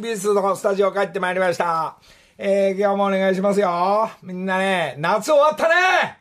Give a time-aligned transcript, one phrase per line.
[0.00, 1.96] も TBS のスタジオ帰ってまいりました。
[2.36, 4.08] えー、今日もお願いしますよ。
[4.22, 6.18] みんなね、夏終わったね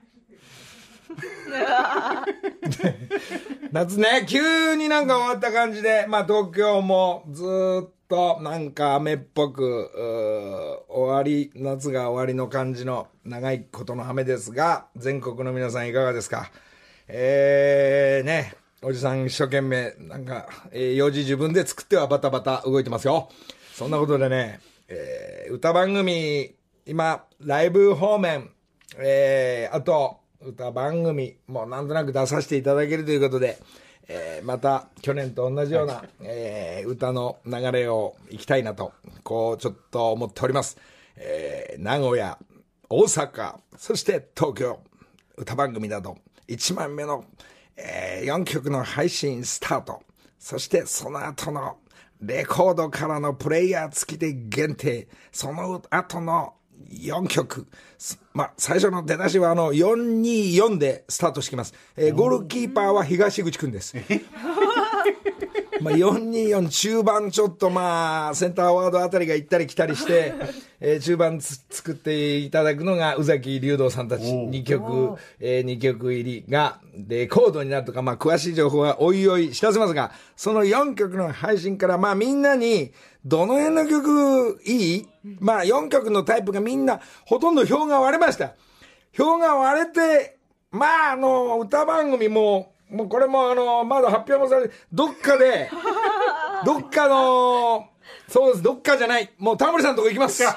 [3.71, 9.91] 夏ね、急になんか終わった感じで、まあ東京もずーっとなんか雨っぽく、
[10.89, 16.49] 終わり、夏が終わりの感じの長いことの雨ですが、全国の皆さんいかがですか？
[17.07, 23.29] えー、ね、おじさん一生懸命、なんか、えー、用事自分で作ってはバタバタ動いてますよ。
[23.77, 26.51] そんなことでね、えー、歌番組、
[26.87, 28.49] 今、ライブ方面、
[28.97, 33.59] えー、あと、歌番組もなんとなく出させていただけるということで、
[34.08, 40.80] えー、また去年と同じような、えー、歌の流れをいきたいなと、こうちょっと思っております。
[41.15, 42.39] えー、名古屋、
[42.89, 44.80] 大阪、そして東京、
[45.35, 47.25] 歌番組など、1枚目の、
[47.75, 50.02] えー、4曲の配信スタート。
[50.39, 51.77] そしてその後の
[52.21, 55.07] レコードからのプレイヤー付きで限定。
[55.31, 56.53] その後の
[56.89, 57.67] 4曲。
[58.33, 61.73] まあ、最初の出だしはあの、424でスタートしてきます。
[61.95, 63.95] えー、ゴールキーパーは東口くんです。
[65.81, 70.33] まあ、424中盤ちょっとまあ、センターワードあたりが行ったり来たりして、
[70.80, 82.92] えー、中盤つ作っていただくのが宇崎竜道さんたち2曲、えー、2曲入りがレコードになるとか、まあ、詳しい情報はおいおい知らせますが、その4曲の配信からまあみんなに、
[83.25, 85.08] どの辺の曲いい？
[85.39, 88.53] まあ4曲のタイプがみんな、ほとんど票が割れました。
[89.11, 90.38] 票が割れて、
[90.72, 95.69] まああの、歌番組も、もうこれもあの、まだ発表もされて、どっかで、
[96.66, 97.88] どっかの、
[98.27, 99.30] そうです、どっかじゃない。
[99.38, 100.43] もうタモリさんのとこ行きます。
[100.43, 100.49] 行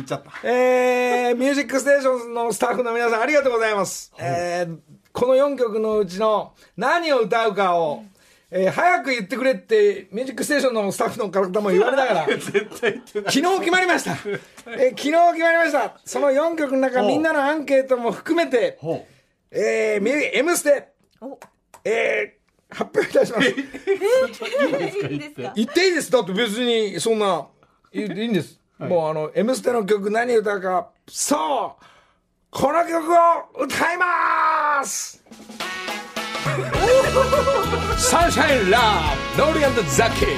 [0.00, 0.48] っちゃった。
[0.48, 4.12] えー、ミュージックステーションのスタッフの皆さんありがとうございます。
[4.18, 4.78] えー、
[5.12, 8.04] この4曲のうちの何を歌うかを、
[8.50, 12.26] えー、早く言ってくれって、ミュージックステーションのスタッフの方も言われながら。
[12.30, 14.12] 昨日決まりました。
[14.12, 15.98] えー昨日決まりました。
[16.04, 19.04] その4曲の中、みんなのアンケートも含めて、ほ
[19.50, 20.88] えー、M ステ、
[21.84, 23.48] えー、発表いたします。
[23.48, 23.52] い
[25.12, 25.52] いんですか？
[25.54, 26.10] 言っていいです。
[26.10, 27.46] だって別に、そんな、
[27.92, 28.60] 言っていいんです。
[28.78, 31.84] もうあの、M ステの曲何歌うか、そう
[32.50, 35.22] この曲を歌います。
[37.98, 38.78] サンシャインラ
[39.36, 39.58] ブノー。
[39.58, 40.34] リアンドザキ雨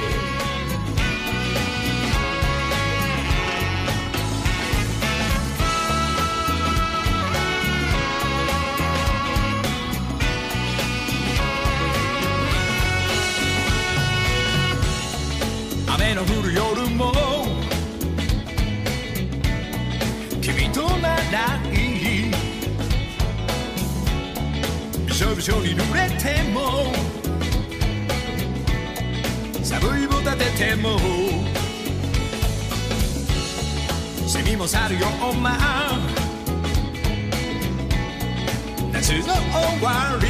[38.93, 40.27] 夏の終わり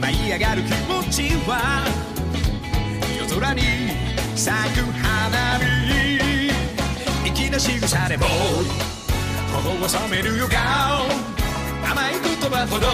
[0.00, 1.84] 舞い上がる気持ちは
[3.18, 3.62] 夜空に
[4.34, 8.24] 咲く花火粋な仕草でも
[9.52, 11.02] 頬を染める予感。
[11.90, 12.86] 甘い言葉ほど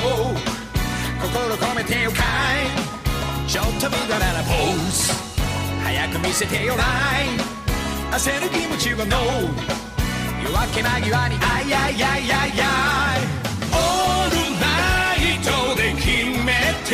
[1.21, 3.49] 心込めてよかい。
[3.49, 5.13] ちょっと無駄なポーズ。
[5.85, 7.42] 早く見せてよない
[8.13, 9.17] 焦る気持ちは No
[10.43, 13.21] 夜明け間際にあいあいあいあいあい。
[13.73, 14.67] オールナ
[15.17, 16.07] イトで決
[16.45, 16.53] め
[16.85, 16.91] て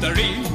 [0.00, 0.51] 下り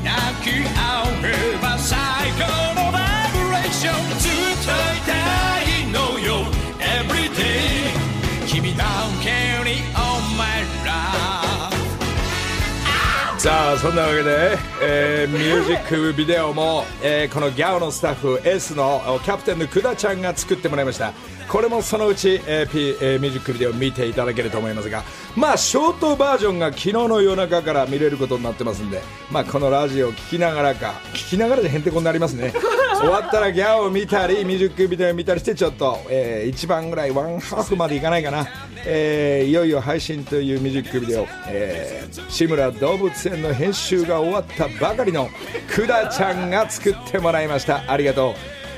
[13.67, 21.11] さあそんなわけで、えーミュージックビデオも、えーこのギャオのスタッフ S のおキャプテンの久田ちゃんが作ってもらいました。
[21.49, 25.03] これもそのうち、えー P えーミュージックビデオ見ていただけると思いますが
[25.35, 29.01] まあショートバージョンが昨日の夜中から見れることになってますんで
[29.31, 32.53] まあこのラジオを聞きながらか聞きながらでへんてこになりますね
[32.99, 38.47] 終わったらギャオを見たりミュージックビデオを見たりしてちょっと、えー一番ぐらいワンハーフまでいかないかな、
[38.85, 45.29] えーいよいよ配信というミュージックビデオ、えー志村動物園の編集が終わったばかりの
[45.69, 47.83] 久田ちゃんが作ってもらいました。
[47.91, 48.33] ありがとう。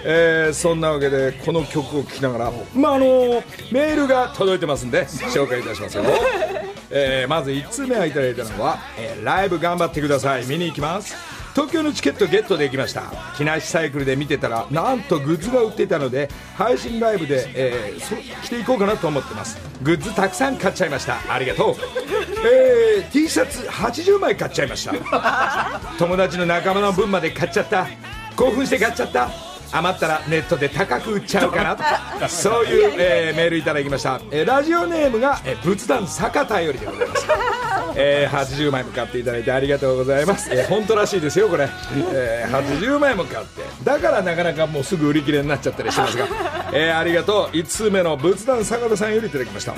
[0.06, 3.06] えーそんなわけでこの曲を聴きながら、まああの
[3.72, 6.04] メールが届いてますんで紹介いたしますよ、
[6.90, 10.46] えーまず1通目をいただいたのは、えーライブ頑張ってください。
[10.48, 11.16] 見に行きます。
[11.60, 13.12] 東京のチケットゲットできました。
[13.36, 19.58] 木梨サイクルで見てたらなんとグッズが売ってたので配信ライブで、えーそ着ていこうかなと思ってます。
[19.84, 21.18] グッズたくさん買っちゃいました。
[21.28, 21.76] ありがとう。
[22.48, 25.82] えー、T シャツ80枚買っちゃいました。
[26.00, 27.88] 友達の仲間の分まで買っちゃった。
[28.38, 29.49] 興奮して買っちゃった。
[29.72, 32.28] 余ったらネットで高く売っちゃうかなと。
[32.28, 37.28] そういう、えーメールいただきました、えーラジオネームが、えー仏壇坂田よりでございます、
[37.96, 41.70] えー80枚も買っていただいてありがとうございます、えー本当らしいですよこれ、
[42.14, 43.62] えー80枚も買って。
[43.84, 46.26] だからなかなかもうすぐ売り切れになっちゃったりしてますが、
[46.74, 47.56] えーありがとう。
[47.56, 49.74] 1通目の仏壇坂田さんよりいただきました。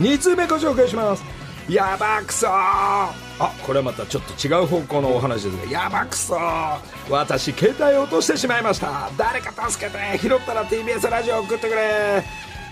[0.00, 1.22] 2通目ご紹介します。
[1.68, 6.78] やばくそーあこれはまたちょっと違う方向のお話ですがやばくそー
[7.08, 9.10] 私携帯を落としてしまいました。
[9.16, 12.22] 誰か助けて拾ったら TBS ラジオ送ってくれ。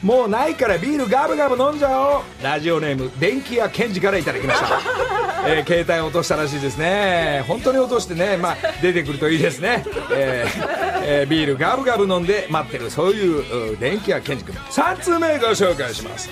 [0.03, 2.23] もうないからビールガブガブ飲んじゃおう。
[2.45, 4.81] ラジオネーム電気屋ケンジからいただきました、
[5.49, 7.43] えー携帯を落としたらしいですね。
[7.49, 14.55] 本当に落としてね、まあ、出てくるといいですね、えーえービールガブガブ飲んで待ってるそういうう電気屋ケンジ君。
[14.55, 16.31] 3通目ご紹介します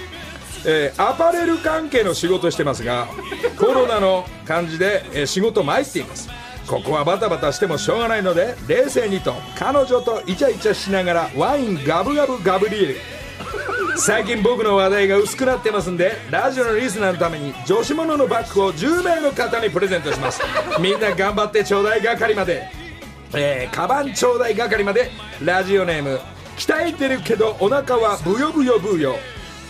[0.67, 3.07] えーアパレル関係の仕事してますが
[3.59, 6.29] コロナの感じで、えー仕事参っています。
[6.67, 12.97] ここはバタバタしてもしょうがないので冷静にと彼女とイチャイチャしながらワインガブガブガブリール。
[13.99, 20.43] 最近僕の話題が薄くなってますんでラジオのリスナーのために女子物のバッグを10名の方にプレゼントします。
[20.81, 22.69] みんな頑張ってちょうだい係まで。
[23.35, 25.11] えー、カバンちょうだい係まで
[25.43, 26.21] ラジオネーム
[26.57, 29.17] 鍛えてるけどお腹はブヨブヨブヨ。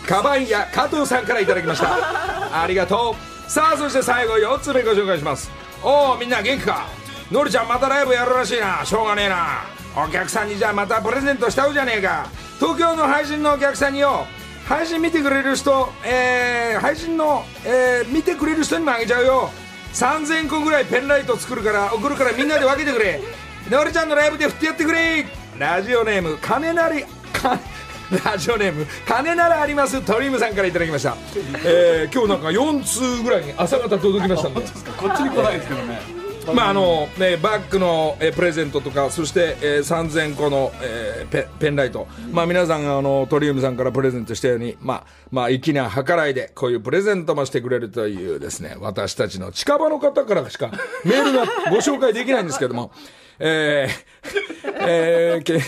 [0.07, 1.89] カバンや加藤さんからいただきました。
[2.63, 3.17] ありがと
[3.47, 3.51] う。
[3.51, 5.51] さあそして最後4つ目ご紹介します。
[5.83, 6.87] おおみんな元気か？
[7.31, 8.81] のりちゃんまたライブやるらしいな。
[8.85, 9.65] しょうがねえな。
[9.97, 12.27] お客さんにじゃあまたプレゼントしちゃうじゃねえか。
[12.59, 14.27] 東京の配信のお客さんによ
[14.69, 19.51] 配信見てくれる人、えー配信の、えー見てくれる人にもあげちゃうよ。
[19.95, 23.21] 3000個ぐらいペンライト作るから送るからみんなで分けてくれ。
[23.71, 25.27] のりちゃんのライブで振ってやってくれ。
[25.59, 27.59] ラジオネーム金なりか
[28.25, 31.17] ラジオネーム金ならありますトリームさんからいただきました、
[31.65, 34.61] えー今日なんか4通ぐらいに朝方届きましたんで。
[34.61, 34.67] こ
[35.13, 36.17] っちに来ないですけどね。
[36.55, 50.71] まああのね、バッグの、えープレゼントとかそして、えー3000個の、えーペペンライト、まあ、皆さんがあのトリウムさんからプレゼントしたように、まあまあ、粋な計らいでこういうプレゼントもしてくれるというですね私たちの近場の方からしか
[51.05, 52.93] メールがご紹介できないんですけども、
[53.41, 55.59] えーえーけ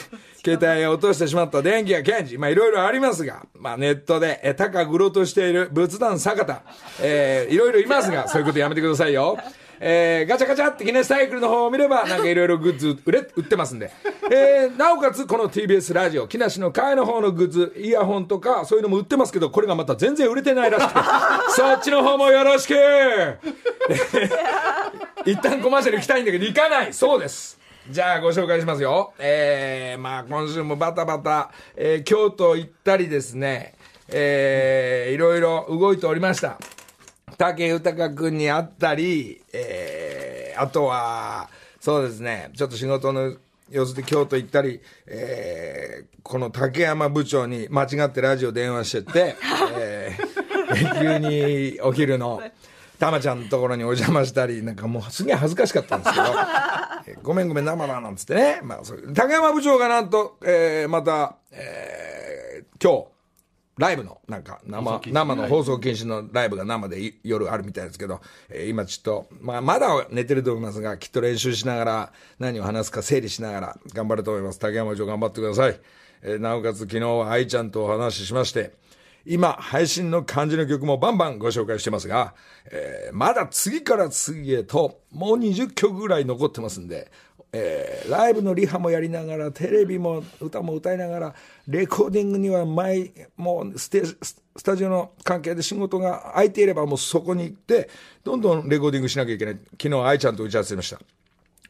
[0.57, 6.63] 携帯を落としてしまった電気やケンジ、まあいろいろありますが、まあネットで、え、高く売ろうとしている仏壇坂田、
[7.03, 9.39] えーいろいろいますが、そういうことやめてくださいよ。
[9.81, 13.91] えーガチャガチャって記念サイクルの方を見れば、なんかいろいろグッズ売れ、売ってますんで。
[14.33, 20.93] えーなおかつ、この TBS ラジオ、木梨の会の方のグッズ、イヤホンとか、そういうのも売ってますけど、これがまた全然売れてないらしく、
[21.53, 22.75] そっちの方もよろしく
[25.25, 27.59] 一旦コマーシャル行きたいんだけど、行かないそうです。
[27.91, 29.15] じゃあご紹介しますよ。
[29.19, 33.75] えー、まあ今週もバタバタ、えー京都行ったりですね、
[34.09, 36.59] えー、いろいろ動いておりました。
[37.39, 41.49] 武豊君に会ったり、えー、あとは、
[41.81, 43.37] そうですね、ちょっと仕事の
[43.71, 49.37] 様子で京都行ったり、えー、この竹山部長に間違ってラジオ電話してて、
[49.79, 51.19] えー、 急
[51.75, 52.43] にお昼の、
[52.99, 56.27] たまちゃんのところにお邪魔したり、なんかもうすげえ恥ずかしかったんですけど、
[57.07, 63.09] えーごめんごめん生だなんつってね、まあそういう、竹山部長がなんと、えー、また、えー、今日、
[63.79, 74.59] ライブの、なんか、生、生の放送禁止のライブが生でい夜あるみたいですけど、えー今ちょっと、まあ、まだ寝てると思いますが、きっと練習しながら、何を話すか整理しながら、頑張ると思います。
[74.59, 75.81] 竹山部長頑張ってください。
[76.23, 78.73] えーなおかつ昨日は愛ちゃんとお話ししまして、
[79.27, 82.35] 今、配信の漢字の曲もバンバンご紹介してますが、
[82.71, 87.11] えーまだ次から次へと、もう20曲ぐらい残ってますんで、
[87.53, 91.35] えーライブのリハもやりながら、テレビも歌も歌いながら、
[91.67, 94.17] レコーディングには前、もうステス
[94.59, 97.89] スタジオの関係で仕事が空いていればもうそこに行って、
[98.25, 99.59] どんどんレコーディングしなきゃいけない。
[99.81, 100.99] 昨日愛ちゃんと打ち合わせました。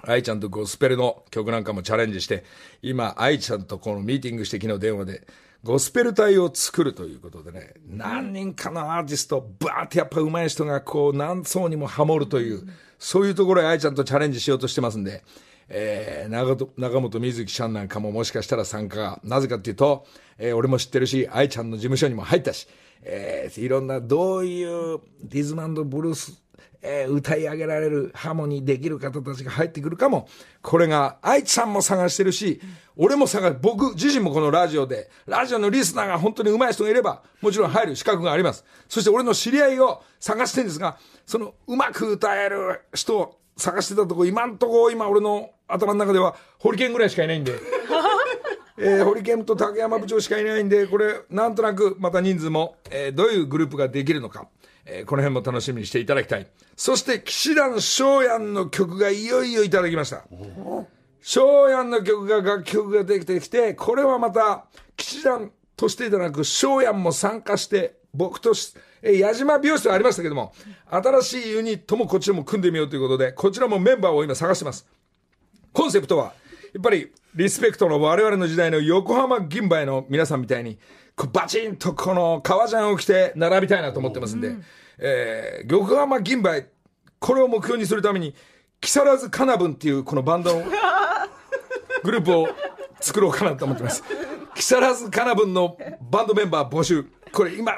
[0.02, 2.44] 愛ちゃんとゴスペルの曲なんかもチャレンジして、
[2.82, 5.26] 今、愛ちゃんとこのミーティングして昨日電話で、
[5.64, 12.62] ゴスペル隊を作るということでね、何人かのアーティスト、バーってやっぱ上手い人がこう何層にもハモるという、
[12.98, 15.24] そういうところへ愛ちゃんとチャレンジしようとしてますんで、
[15.68, 20.06] えー、長と中本瑞希ちゃんなんかももしかしたら参加が、なぜかっていうと、
[20.38, 22.68] えー俺も知ってるし、愛ちゃんの事務所にも入ったし、
[23.02, 26.40] えーいろんなどういうリズムブルース、
[26.82, 30.28] えー歌い上げられるハーモニーできる方たちが入ってくるかも、
[30.62, 32.60] これが愛ちゃんも探してるし、
[32.96, 37.96] 俺も探僕自身もこのラジオで、ラジオのリスナーが本当に上手い人がいれば、もちろん入る。
[37.96, 38.64] 資格があります。
[38.88, 47.58] そして俺の知り合いを探してるんですが、そのうまく歌える人を探してたとこ、今んとこ今俺の頭の中では、ホリケンぐらいしかいないんで、
[48.78, 54.46] えー、ホリケンと竹山部長しかいないんで、これ、なんとなくまた人数も、えーどういうグループができるのか、
[54.90, 56.46] えーこの辺も楽しみにしていただきたい。
[56.76, 60.24] そして、騎士団翔やんの曲がいよいよいただきました。
[61.20, 64.66] 翔やんの曲が楽曲ができてきて、これはまた、
[64.96, 70.52] 騎士団としてでなく、翔やんも参加して、僕とし、え矢島美容室はありましたけども、
[70.90, 74.86] 新しいユニットもこちらも組んでみようということで、こちらもメンバーを今探してます。
[75.72, 76.32] コンセプトは、
[76.72, 80.78] やっぱり、リスペクトの我々の時代の横浜銀馬の皆さんみたいに、
[81.26, 84.54] バチンとこの革ジャンを着て並びたいなと思ってますんで、
[84.98, 86.60] えー横浜銀馬
[87.18, 88.34] これを目標にするために、
[88.80, 90.64] 木更津カナブンっていうこのバンドの
[92.04, 92.48] グループを
[93.00, 94.04] 作ろうかなと思ってます。
[94.54, 95.76] 木更津カナブンの
[96.10, 97.04] バンドメンバー募集。
[97.32, 97.72] これ今、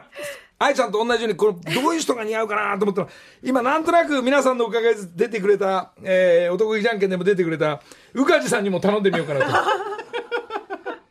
[0.59, 3.09] 愛ちゃんと同じように、これどういう人が似合うかなと思ったら、
[3.43, 7.81] 今なんとなく皆さんのおかげで出てくれた、えー、男気じゃんけんでも出てくれた、
[8.13, 9.47] 宇梶さんにも頼んでみようかなと。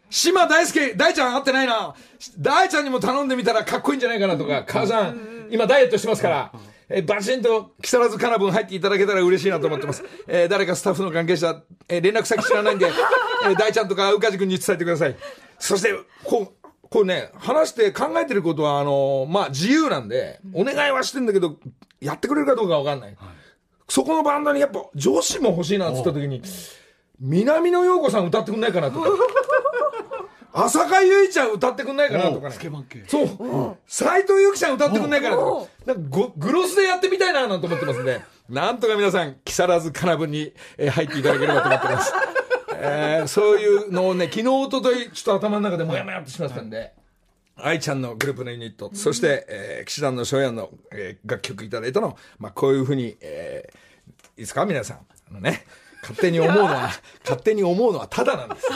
[0.10, 1.94] 島大輔、大ちゃん会ってないな。
[2.40, 6.52] 大ちゃんにも頼んでみたらかっこいいんじゃないかなとか、母さん、今ダイエットしてますから、
[6.90, 10.04] えーバチンと木更津カナブン入っていただけたら嬉しいなと思ってます。
[10.28, 12.88] えー誰かスタッフの関係者、えー連絡先知らないんで、
[13.46, 15.16] えー大ちゃんとか宇梶君に伝えてください。
[15.60, 21.58] そして、こう、こうね、話して考えてることは、あのーまあ、自由なんで、お願いはしてんだけど、
[22.02, 23.16] やってくれるかどうかわかんない。
[23.88, 26.42] そこのバンドにやっぱ女子も欲しいなって言った時に、
[27.20, 29.10] 南野陽子さん歌ってくんないかなとか。
[30.52, 32.60] 浅香唯ちゃん歌ってくんないかなとかねス。
[32.60, 33.04] ケバン系。
[33.08, 33.78] そう。
[33.88, 35.94] 斎藤由貴ちゃん歌ってくんないかなとか。
[35.94, 42.14] なんかごグロスでやってみたいななんて思ってますんで、 なんとか皆さん、木更津かなぶに、えー入っていただければと思ってます。
[42.82, 46.94] えーそういうのをね、昨日、一昨日ちょっと頭の中でもやもやっとしましたんで、
[47.58, 53.90] 愛ちゃんのグループのユニット、そして、えー、騎士団の翔やんの、えー楽曲いただいたのを、まあ、こういうふうに、えー
[54.38, 54.66] いいですか？
[54.66, 54.98] 皆さん。
[55.30, 55.66] あのね、
[56.02, 56.90] 勝手に思うのは、
[57.24, 58.68] 勝手に思うのはただなんです。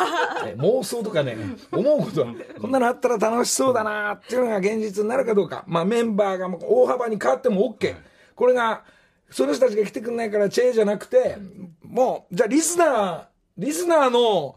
[0.46, 1.38] えー妄想とかね、
[1.72, 2.28] 思うことは、
[2.60, 5.64] こんなのあったら楽しそうだなっていうのが現実になるかどうか。
[5.68, 7.96] まあ、メンバーが大幅に変わっても OK。
[8.36, 8.84] これが、
[9.30, 11.38] その人たちが来てくんないからチェーじゃなくて、
[11.84, 13.24] もう、じゃあリスナー、
[13.58, 14.56] リスナーの、も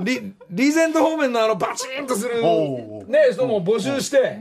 [0.00, 2.42] う、リ、リーゼント方面のあのバチンとする、
[3.06, 4.38] ね、人も募集して、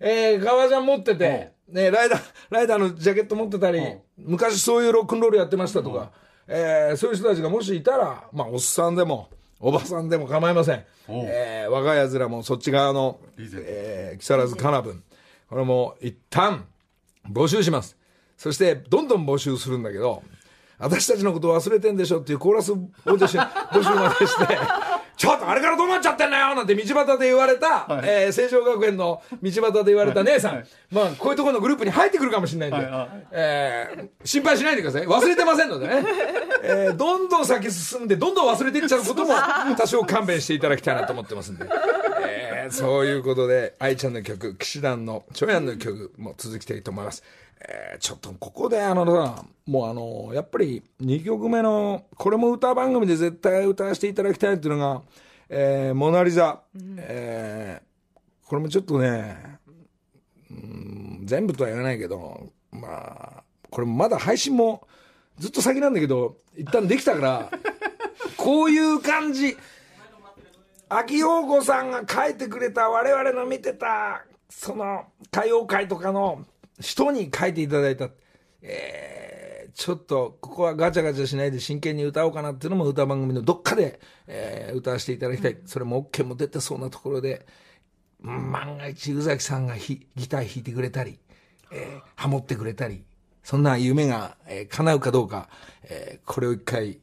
[0.00, 3.80] えー、革ジャン持ってて、ね、ライダー、ライダーのジャケット持ってたり、
[4.18, 6.10] 昔そういうロックンロールやってましたとか、
[6.48, 9.28] えーそういう人たちがもしいたら、まあ、おっさんでも、
[9.60, 10.84] おばさんでも構いません。
[11.08, 15.02] えー若い奴らもそっち側のえー木更津かなぶん。
[15.48, 16.64] これも一旦
[17.30, 17.96] 募集します。
[18.36, 20.22] そして、どんどん募集するんだけど、
[20.78, 24.58] 私たちのこと忘れてんでしょっていうコーラス募集し募集までして、
[25.22, 35.06] ちょっとあれからどうなっちゃってんのよなんて道端で言われた、はいえー成城学園の道端で言われた姉さん、はいまあ、こういうところのグループに入ってくるかもしれないんで、はいはいえー心配しないでください。
[35.06, 36.02] 忘れてませんのでね。
[36.64, 39.34] えーどんどん先進んで、どんどん忘れていっちゃうことも、
[39.78, 41.66] 多少勘弁していただきたいなと思ってますんで。
[42.26, 47.22] えーそういうことで、愛ちゃんの曲、騎士団の、チョヤンの曲も続きたいと思います。
[47.68, 55.02] えーちょっとここであのさ、もうあの、やっぱり2曲目の、これも歌番組で絶対歌わせていただきたいっていうのが、
[55.48, 56.60] えーモナリザ。
[56.98, 57.92] えー
[58.48, 59.58] これもちょっとね、
[60.50, 62.88] うん全部とは言わないけど、ま
[63.38, 64.86] あ、これまだ配信も
[65.38, 67.50] ずっと先なんだけど、一旦できたから、
[68.36, 69.56] こういう感じ。
[70.90, 76.44] 秋陽子さんが書いてくれた我々の見てた、その歌謡界とかの
[76.80, 78.08] 人に書いていただいた。
[78.62, 79.42] えー
[79.74, 85.58] ちょっと、ここはガチャガチャしないで真剣に歌おうかなっていうのも歌番組のどっかで、えー歌わせていただきたい。
[85.64, 87.46] それも OK も出てそうなところで、
[88.20, 91.18] 万が一宇崎さんがギター弾いてくれたり、
[91.72, 93.02] えーハモってくれたり、
[93.42, 95.48] そんな夢が、えー叶うかどうか、
[95.84, 96.98] えーこれを一回、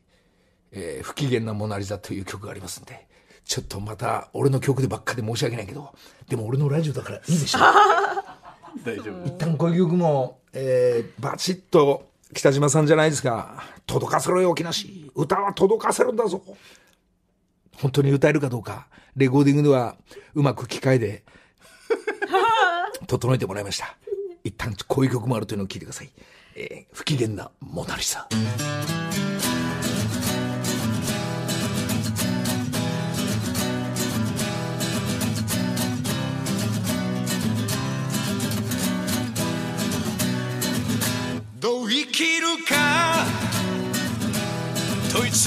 [0.72, 3.08] えー不機嫌なモナリザという曲がありますんで、
[3.46, 5.92] ちょっとまた俺の曲でばっかで申し訳ないけど、
[6.28, 7.60] でも俺のラジオだからいいでしょ。
[8.84, 9.26] 大丈夫。
[9.28, 13.64] 一旦こういう曲も、えーバチッと北島さんじゃないですか。
[13.86, 15.12] 届かせろよ、沖梨。
[15.16, 16.42] 歌は届かせるんだぞ。
[17.78, 19.96] 本当に歌えるかどうか、レコーディングでは
[20.36, 21.24] うまく機械で
[23.08, 23.98] 整えてもらいました。
[24.44, 26.10] 一旦こういう曲もあるというのを聞いてください。
[26.56, 28.28] えー不機嫌なモナリザ。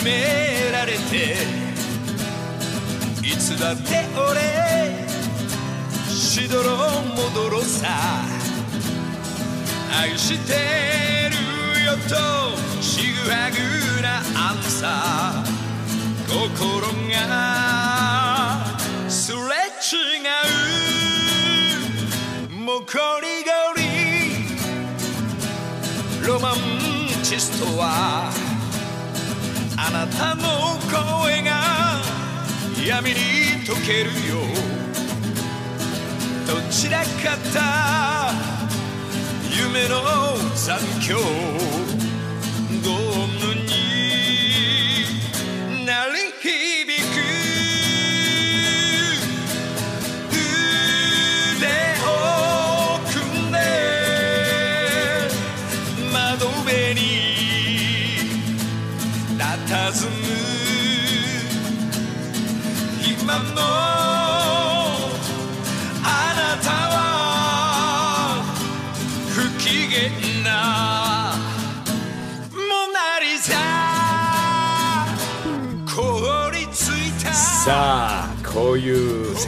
[0.03, 1.37] 詰められて
[3.25, 4.41] いつだって俺
[6.09, 7.89] しどろもどろさ
[9.97, 11.37] 愛してる
[11.85, 12.01] よと
[12.81, 14.19] ちぐはぐな
[14.51, 16.83] アンサー心
[17.13, 17.21] が
[19.09, 19.95] すれ違
[22.49, 22.87] うもうこ
[23.21, 23.83] りごり
[26.27, 26.55] ロマン
[27.23, 28.52] チストは
[29.85, 30.43] あなたの
[30.87, 32.01] 声が
[32.87, 33.17] 闇に
[33.67, 34.37] 溶けるよ
[36.47, 37.07] どちらかっ
[37.53, 38.31] た
[39.51, 40.03] 夢の
[40.55, 42.12] 残響。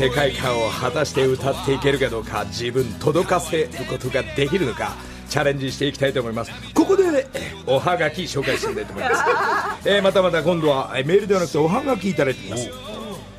[0.05, 4.93] 世界観を果たして歌っていけるかどうか自分届かせることができるのか
[5.31, 6.53] チャレンジしていきたいと思います。
[6.75, 7.25] ここで、ね、
[7.67, 9.25] おはがき紹介してみたいと思います、
[9.89, 12.69] えーまたまた今度はえーメールではなくておはがきいただいています。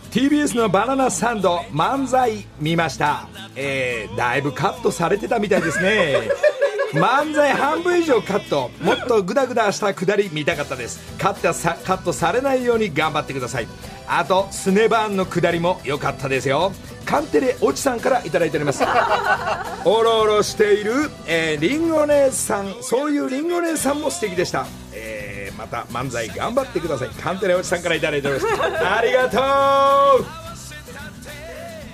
[0.09, 6.31] TBS のバナナサンド漫才見ました、えーだいぶカットされてたみたいですね。
[6.93, 8.71] 漫才半分以上カット。
[8.81, 10.99] もっとグダグダしたくだり見たかったです。
[11.19, 13.67] カットさカットされないように頑張ってください
[14.07, 16.71] あとスネバーンのくだりも良かったですよ。
[17.05, 18.83] カンテレおじさんからいただいております。
[19.85, 22.75] おろおろしている、えー、リンゴ姉さん。
[22.81, 27.09] そういうリンゴ姉さんも素敵でした、えーまた漫才頑張ってください。
[27.09, 28.55] カンテレおじさんからいただいております。
[28.83, 30.25] ありがとう。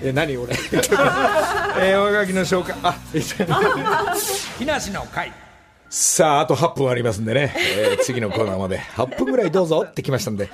[0.04, 0.52] え何俺？
[1.80, 2.74] えー、おはがきの紹介。
[2.82, 3.20] あえ
[4.58, 5.32] 木梨の会。
[5.88, 8.80] さああと8分ありますんでね、えー次のコーナーまで。
[8.96, 10.48] 8分ぐらいどうぞってきましたんで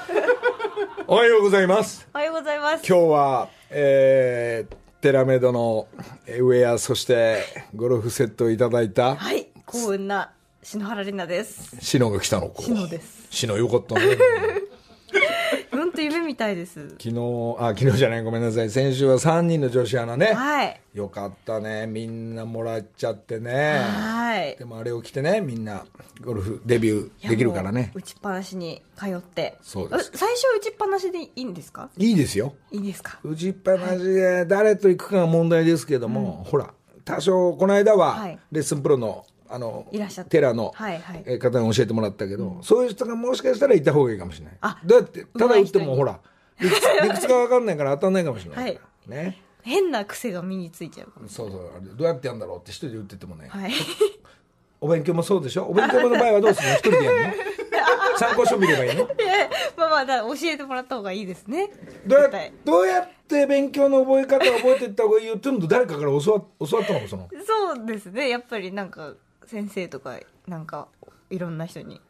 [1.10, 2.86] おはようございますおはようございます。
[2.86, 5.88] 今日は、えー、テラメドの
[6.26, 7.44] えーウェアそして
[7.74, 11.78] ゴルフセットをいただいたはい、幸運な篠原里奈です。
[11.80, 13.26] シノが来たのこう篠です。
[13.30, 14.02] シノよかったね
[15.98, 16.90] 本当夢みたいです。
[16.90, 18.70] 昨日あ昨日じゃないごめんなさい。
[18.70, 20.26] 先週は3人の女子アナね。
[20.26, 20.80] はい。
[20.94, 21.88] よかったね。
[21.88, 23.80] みんなもらっちゃってね。
[23.80, 24.56] はい。
[24.56, 25.84] でもあれを着てねみんな
[26.20, 27.90] ゴルフデビューできるからね。
[27.96, 29.58] 打ちっぱなしに通って。
[29.60, 30.12] そうです。
[30.14, 31.90] あ最初打ちっぱなしでいいんですか？
[31.96, 32.54] いいですよ。
[32.70, 33.18] いいですか？
[33.24, 36.72] 打ちっぱなしで誰と行くかが問題ですけども、ほら
[37.04, 38.38] 多少この間ははい。
[38.52, 40.30] レッスンプロのあのいらっしゃって。
[40.32, 44.56] テラの方に教えてもらったけど、そういう人がもしかしたらいた方がいいかもしれない。
[44.60, 46.20] あだってただ打ってもほら
[46.60, 48.74] 理屈が分かんないから当たんないかもしれない。
[48.74, 49.42] から、ね。
[49.62, 51.12] 変な癖が身についちゃう。
[51.28, 51.70] そうそう。
[51.76, 53.72] あれどうやってやるんだろうって一人で打っててもね、はい。
[54.80, 55.64] お勉強もそうでしょ？
[55.64, 56.74] お勉強の場合はどうするの？
[56.76, 57.34] 一人でやるの？
[58.18, 59.08] 参考書見ればいいの？
[59.76, 61.70] まあまあだ教えてもらった方がいいですね。
[62.06, 62.30] どうや
[62.64, 67.28] どうやって勉強の覚え方を覚えていった方がいいよっていうのと誰かから教わ教わったのその。
[67.46, 68.28] そうですね。
[68.28, 69.14] やっぱりなんか
[69.48, 70.88] 先生とかなんか
[71.30, 72.00] いろんな人に。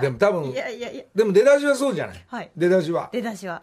[0.00, 1.04] でも多分 いやいやいや。
[1.14, 2.50] でも出だしはそうじゃない、はい。
[2.56, 3.10] 出だしは。
[3.12, 3.62] 出だしは。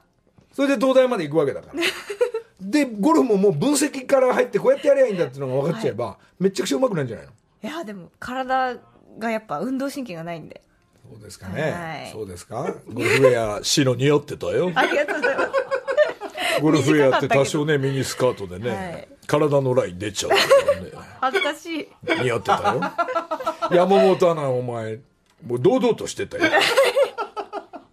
[0.53, 1.81] それで東大まで行くわけだから。
[2.61, 7.31] でゴルフももう分析から入ってこうやってやりゃいいんだっていうのが分かっちゃえば、めちゃくちゃうまくなるんじゃないの？
[7.63, 8.75] いやでも体
[9.17, 10.61] がやっぱ運動神経がないんで。
[11.09, 12.11] そうですかね、はい。
[12.11, 12.75] そうですか？
[12.91, 14.71] ゴルフウェア白似合ってたよ。
[14.75, 15.51] ありがとうございます。
[16.61, 19.07] ゴルフウェアって多少ねミニスカートでね、はい。
[19.25, 20.35] 体のライン出ちゃうか
[20.75, 21.87] らね恥ずかしい。
[22.23, 22.81] 似合ってたよ
[23.71, 24.99] 山本アナお前。
[25.45, 26.43] もう堂々としてたよ。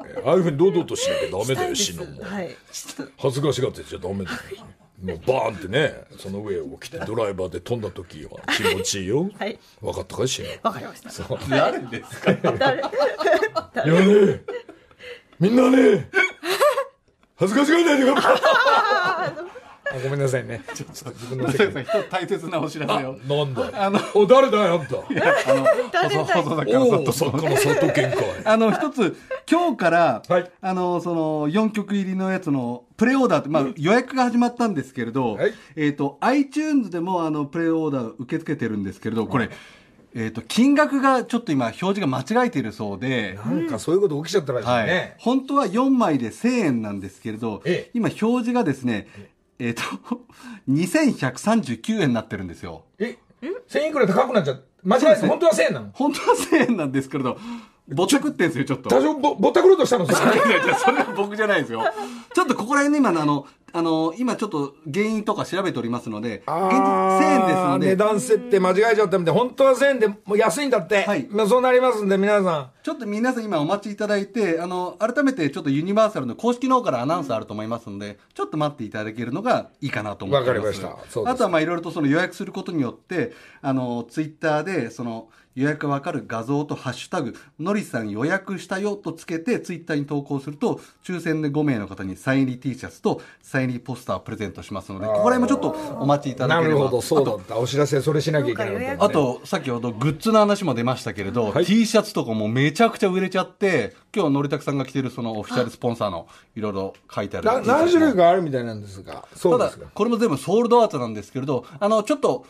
[0.09, 2.07] えああいうふうに堂々としなきゃダメだよしたい。
[2.07, 2.25] シノも。
[3.19, 4.39] 恥ずかしがってちゃダメだよ。
[5.03, 9.59] もうバーンってねその上を着てドライバーで飛んだ時は気持ちいいよ、はい。
[9.83, 11.11] 分かったかいシノわかりました。
[11.11, 12.33] そう誰ですか？
[12.53, 12.81] 誰？
[12.81, 12.83] い
[13.95, 14.43] やね
[15.39, 16.09] みんなね。
[17.39, 19.56] 恥ずかしがらないでください
[19.93, 20.63] あごめんなさいね。
[20.75, 23.13] ちょっと自分の席一つ大切なお知らせを。
[23.17, 23.71] なんだよ。
[23.75, 24.97] あのお誰だよあんた。
[24.97, 28.23] あの誰だ細細田おお監作家の佐藤健かい。
[28.45, 29.17] あの一つ
[29.51, 30.51] 今日から、はい。
[30.61, 35.55] あのその4曲入りのやつのプレオーダーって、まあ、予約が始まったんですけれど、はい。
[35.77, 39.51] えっ、と iTunes でもあのプレオーダー受け付けてるんですけれどこれ、
[40.15, 44.87] えっ、と金額がちょっと今表示が間違えているそうで、なんかそういうこと起きちゃったらしいはい。
[44.87, 47.91] ね、本当は4枚で1000円なんですけれど、ええ。
[47.95, 49.07] 今表示がですね
[49.59, 49.83] えっ、 と
[50.69, 52.85] 2139円になってるんですよ。
[52.99, 53.17] え
[53.69, 54.65] 1000円くらい高くなっちゃう。
[54.85, 55.91] 間違えて本当は1000円なの？
[55.93, 57.37] 本当は1000円なんですけれど
[57.89, 58.89] ぼったくってんですよちょっと。
[58.89, 60.19] 多少ぼぼったくろうとしたのそれ
[60.79, 61.83] それは僕じゃないですよ。
[62.35, 71.27] ちょっとここら辺ね、今のあの、あの、今ちょっと原因とか調べておりますので、現実1000円ですので、値段設定間違えちゃったみたい本当は1000円でもう安いんだって、はい。
[71.29, 72.71] まあ、そうなりますんで皆さん。
[72.83, 80.83] ちょっと皆さん今お待ちいただいて、あの、改めてちょっとユニバーサルの公式の方からアナウンスあると思いますので、ちょっと待っていただけるのがいいかなと思っております。
[80.83, 81.31] わかりました。
[81.31, 96.79] あとはまあいろいろとその予約することによって、あの、ツイッターで、その、予約わかる画像とハッシュタグ、のりさん予約したよとつけてツイッターに投稿すると、抽選で5名の方にサイン入り T シャツとサイン入りポスターをプレゼントしますので、ここら辺もちょっとお待ちいただければ。
[96.79, 97.57] なるほど、そうだった。
[97.57, 109.25] お知らせ、それしなきゃいけないそうか予約あと、先ほどグッズの話も出ましたけれど、はい T シャツとかもめちゃくちゃ売れちゃって、今日のりたくさんが着てるそのオフィシャルスポンサーのいろいろ書いてある何種類かあるみたいなんですが。
[109.35, 112.45] そうただですか。、これも全部ソールドアウトなんですけれど、あの、ちょっと、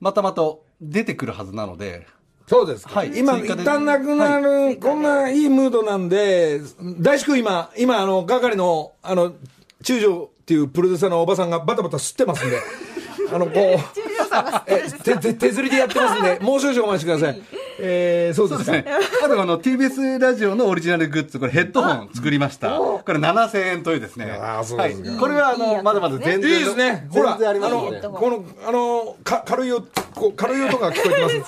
[0.00, 0.42] またまた
[0.80, 2.06] 出てくるはずなので、
[2.46, 2.94] そうですか。
[2.94, 3.18] はい。
[3.18, 6.60] 今、一旦なくなる、こんないいムードなんで、
[7.00, 9.32] 大志くん今、今、あの、係の、あの、
[9.82, 12.58] 中条っていうプロデューサーのおばさんがバタバタ吸ってますんで、
[13.32, 17.42] あの、こう、 手手釣りでやってますんで、もう少々お待ちください。
[17.78, 18.78] えー、そうですか。
[19.24, 22.78] あとあの TBS ラジオのオリジナルグッズ、これヘッドホン作りました。
[22.78, 24.30] これ7000円というですね。
[24.30, 25.16] あーそうはですかい。
[25.16, 26.60] これはあの、まだまだ全い然。
[26.60, 27.06] いですね。
[27.10, 28.12] ほら、全然ありますの。
[28.12, 31.34] この、あの、か軽い音、こう軽い音が聞こえてます。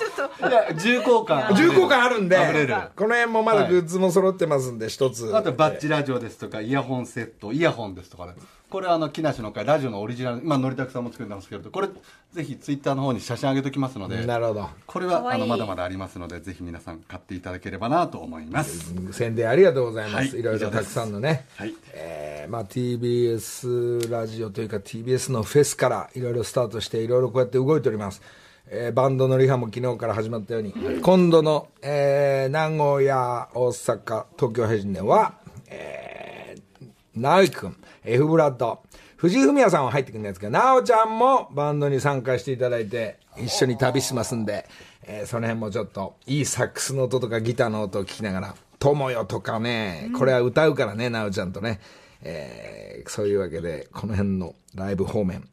[0.47, 1.55] いや重厚感。
[1.55, 5.35] 重厚感あるんで溢れる。、この辺もまだグッズも揃ってますんで、一つ。
[5.35, 8.33] あとバッチラジオですとか、イヤホンセット、イヤホンですとかね。
[8.69, 11.87] これはあの、木梨の会、ラジオのオリジナル、今、のりたくさんも作ってますけれど、これ、
[12.33, 14.69] ぜひツイッターの方に写真上げときますので、なるほど。
[14.85, 18.93] これはあのまだまだありますので、ぜひ皆さん買っていただければなと思います。
[19.11, 20.29] 宣伝ありがとうございます。
[20.29, 21.45] はいいろいろたくさんのね。
[21.57, 21.73] はい。
[21.93, 28.21] えーまあ、TBS ラジオというか TBS のフェスからいろいろスタートしていろいろこうやって動いております、
[28.67, 35.35] えーバンドのリハも昨日から始まったように、今度の、えー名古屋大阪東京配信では、
[35.67, 38.83] えー、直樹くん F ブラッド
[39.17, 44.67] 藤井フミヤさんは入ってくるんですけど直ちゃんもバンドに参加していただいて一緒に旅しますんで、
[45.07, 51.79] えーその辺もちょっといいサックスの音とかギターの音を聞きながら「友よ」とかねこれは歌うからね直ちゃんとね、
[52.21, 55.47] えーそういうわけでこの辺のライブ方面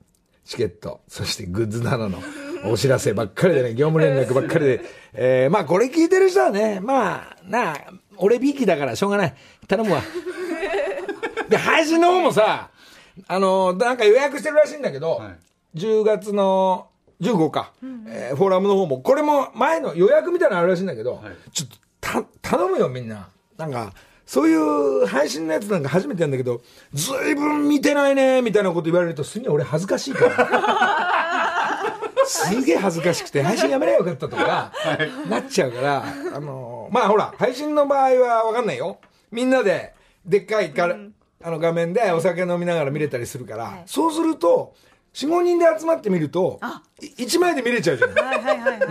[0.44, 2.18] チケットそしてグッズなどの
[2.64, 4.80] お知らせばっかりでね業務連絡ばっかりで、
[5.12, 7.76] えーまあこれ聞いてる人はねまあなあ
[8.16, 9.34] 俺びいきだからしょうがない。
[9.68, 10.02] 頼むわ。
[11.48, 12.70] で配信の方もさ
[13.26, 15.78] あのなんか予約してるらしいんだけど、はい。
[15.78, 16.88] 10月の
[17.22, 17.70] 15日、
[18.08, 18.98] えーフォーラムの方も。
[18.98, 21.50] これも前の予約みたいなのあるらしいんだけど、はい。
[21.52, 22.22] ちょっとた
[22.56, 23.28] 頼むよみんな。
[23.56, 23.92] なんか
[24.26, 31.22] そういう配信のやつなんか初めてやんだけどずいぶん見てないねみたいなこと言われるとすげえ俺恥ずかしいから。
[32.24, 34.72] すげえ恥ずかしくて配信やめればよかったとか、
[35.28, 36.04] なっちゃうから
[36.34, 38.98] あのまあほら配信の場合は分かんないよ。
[39.30, 39.92] みんなで
[40.24, 40.96] でっかいか、
[41.42, 44.74] あの画面でお酒飲みながら見れたりするから、そうすると
[45.14, 46.58] 45人で集まって見ると
[47.00, 48.24] 1枚で見れちゃうじゃない。
[48.24, 48.88] はいはいはいはいはい。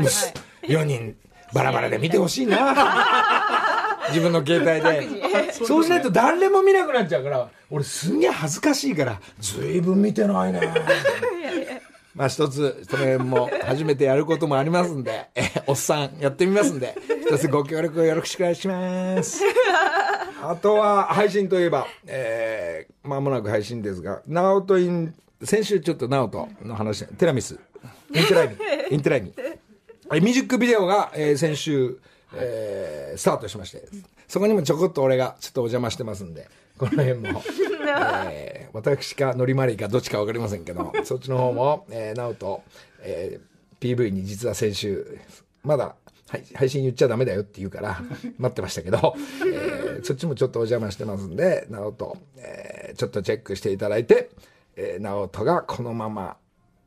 [0.63, 1.15] 4人
[1.53, 4.07] バラバラで見てほしいな。
[4.09, 5.53] 自分の携帯で。
[5.53, 10.61] そうしないと誰も見なくなっちゃうから俺すんげえ恥ずかしいからずいぶん見てないね。
[12.13, 15.29] まあ一つその辺も初めてやることもありますんで。
[15.35, 16.95] えおっさんやってみますんで。
[17.25, 19.43] 一つご協力よろしくお願いします。
[20.43, 27.59] あとは配信といえば、えー、間もなく配信ですが、ナオトイン、先週ちょっとナオトの話、テラミス、
[28.13, 28.55] インテライミ、
[28.91, 29.33] インテライミ。
[30.13, 31.97] えミュージックビデオが、えー先週、
[32.35, 33.83] えースタートしまして、
[34.27, 37.41] そこにもちょこっと俺がちょっとお邪魔してますんで、この辺も、
[38.29, 42.63] えー私かノリマリーかどっちかわかりませんけど、そっちの方も、えー、ナオト、
[43.01, 43.51] えー
[43.81, 45.17] PV に実は先週、
[45.63, 45.95] まだ、
[46.27, 47.99] はい、配信言っちゃダメだよって言うから、
[48.37, 54.29] 待ってましたけど、えーそっちもちょっとお邪魔してますんで、ナオト、えーちょっとチェックしていただいて、
[54.75, 56.37] えー、ナオトがこのまま、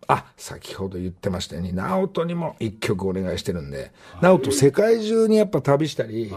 [0.06, 6.32] あ、先ほど言ってましたように、ナオトにも一曲お願いしてるんで、ナオト世界中にやっぱ旅したり、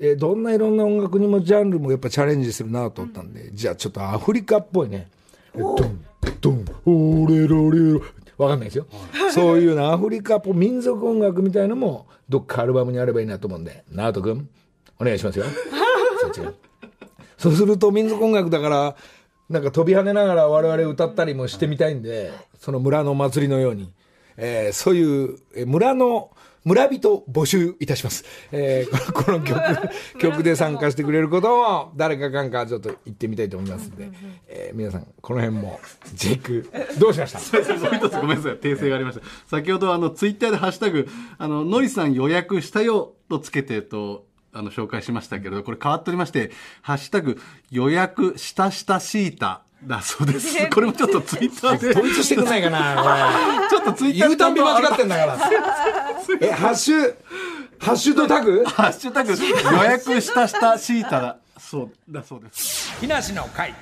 [0.00, 5.08] えーどんないろんな音楽にもジャンルもやっぱチャレンジするなと思ったんで、じゃあちょっとアフリカっぽいね、
[5.54, 6.04] ドン、
[6.40, 8.02] ドン、オレロレロ、
[8.36, 8.86] わかんないですよ。
[9.32, 14.48] そういうなアフリカっぽい民族音楽みたいのも、どっかアルバムにあればいいなと思うんで、ナオト君、
[14.98, 15.44] お願いしますよ。
[16.20, 16.52] そっちが
[17.38, 18.96] そうすると民族音楽だから、
[19.54, 23.92] なんか飛び跳ねながら我々歌ったりもしてみたいんで、その村の祭りのように、
[24.36, 26.32] えーそういうえー村の、
[26.64, 28.24] 村人募集いたします。
[28.50, 29.60] えーこのこの曲、
[30.18, 34.10] 曲で参加してくれることも、誰かかんかちょっと言ってみたいと思いますんで、
[34.48, 35.78] えー皆さん、この辺も、
[36.16, 37.58] チェック、どうしました？
[37.78, 39.24] もう一つごめんなさい、訂正がありました。
[39.46, 41.06] 先ほど、あの、ツイッターでハッシュタグ、
[41.38, 47.40] あの、のりさん予約したよとつけてと、あの、紹介しましたけれど、これ変わっておりまして、ハッシュタグ、
[47.70, 50.56] 予約したしたシータだそうです。
[50.70, 54.28] これもちょっとツイッターで、 統一してくんないかな、 ちょっとツイッターこれ。
[54.28, 55.38] 言うたんび間違ってんだから。
[56.40, 57.14] え、ハッシュ、
[57.78, 58.64] ハッシュとタグ？
[58.64, 62.98] ハッシュタグ、予約したしたシータだ、そう、だそうです。
[63.00, 63.74] 木梨の会。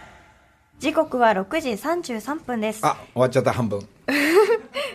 [0.78, 3.87] 時刻は6時33分ですあ、終わっちゃった、半分。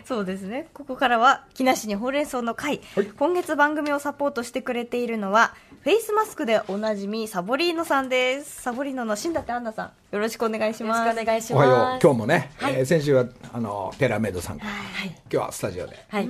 [0.04, 0.68] そうですね。
[0.74, 2.82] ここからは、木梨にほうれん草の会。
[2.96, 5.54] はい今月番組をサポートしてくれているのは、
[5.88, 8.62] フェイスマスクでおなじみ、サボリーノさんです。
[8.62, 11.10] サボリーノの新舘アンナさん、よろしくお願いしよろます。
[11.12, 12.04] しくお願いしおはようます。
[12.04, 13.24] 今日もね、はいえー先週は
[13.54, 15.08] あのテラメイドさんから、はい。
[15.08, 16.30] 今日はスタジオではい。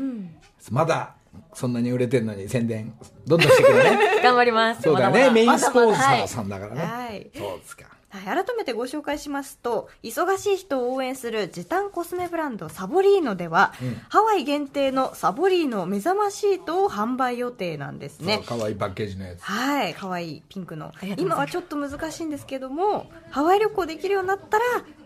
[0.69, 1.15] まだ
[1.55, 2.93] そんなに売れてるのに宣伝
[3.25, 4.83] どんどんしてくれね 頑張ります。
[4.83, 13.73] そうだよねまだまだメインスポンサーはいさんだからね、はいそうですかはい、改めてご紹介しますと忙しい人を応援する時短コスメブランドサボリーノでは、
[14.09, 18.43] ハワイ限定のサボリーノ目覚まシートを販売予定なんですね。
[18.45, 19.41] そう可愛いパッケージのやつ。
[19.41, 20.93] はい可愛いピンクの。
[21.17, 24.63] 今はちょっと難しいんですけどもハワイ旅行できるようになったら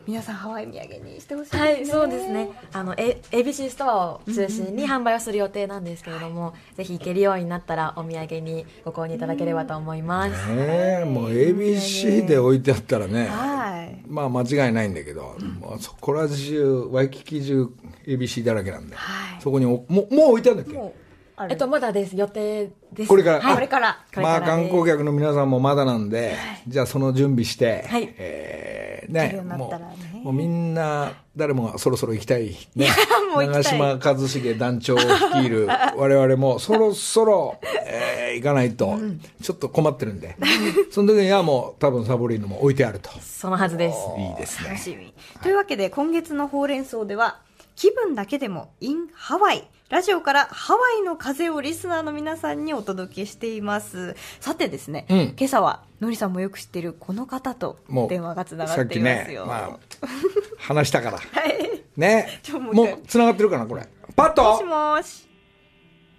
[0.08, 1.64] 皆さんハワイ土産にしてほしいですね。
[1.64, 2.50] はい、そうですね。
[2.74, 10.50] あの、A、ABC ストアを中心に販売をする予定なんですけれども、ぜひ行けるようになったらお土産にご購入いただければと思います。
[10.54, 14.04] ねえもう ABC で置いてあったらね、はい。
[14.08, 17.70] まあ間違いないんだけど、もうそこら中ワイキキ中
[18.08, 19.42] ABC だらけなんで、はい。
[19.42, 21.11] そこにおもうもう置いてあるんだっけ？
[21.42, 21.52] ある。
[21.54, 22.16] えっと、まだです。
[22.16, 23.08] 予定です。
[23.08, 23.88] これから、はい、これから。
[23.88, 24.50] まあこれからです。
[24.52, 26.36] 観光客の皆さんもまだなんで、
[26.68, 28.14] じゃあその準備して、はい。
[28.18, 29.70] えーねも
[30.22, 32.88] うもうみんな誰もがそろそろ行きたい、ね、
[33.36, 35.10] 長嶋一茂団長を率
[35.44, 38.98] いる 我々もそろそろ、えー行かないと
[39.42, 40.38] ちょっと困ってるんで、
[40.90, 43.10] その時にはもう多分サボリーノも置いてあると。
[43.20, 43.98] そのはずです。
[44.18, 44.70] いいですね。
[44.70, 45.14] 楽しみ。
[45.44, 47.40] というわけで、今月のほうれん草では、
[47.76, 49.68] 気分だけでも in ハワイ。
[49.92, 54.16] ラジオからハワイの風をリスナーの皆さんにお届けしています。
[54.40, 59.44] さてですね、うん今朝は、のりさんもよく知っているこの方ともう電話がつながさっていますよ。
[59.44, 59.80] ねまあ
[60.60, 61.84] 話したから はい。
[61.98, 65.28] ねちょもうつながってるかなこれパッもとしもーし。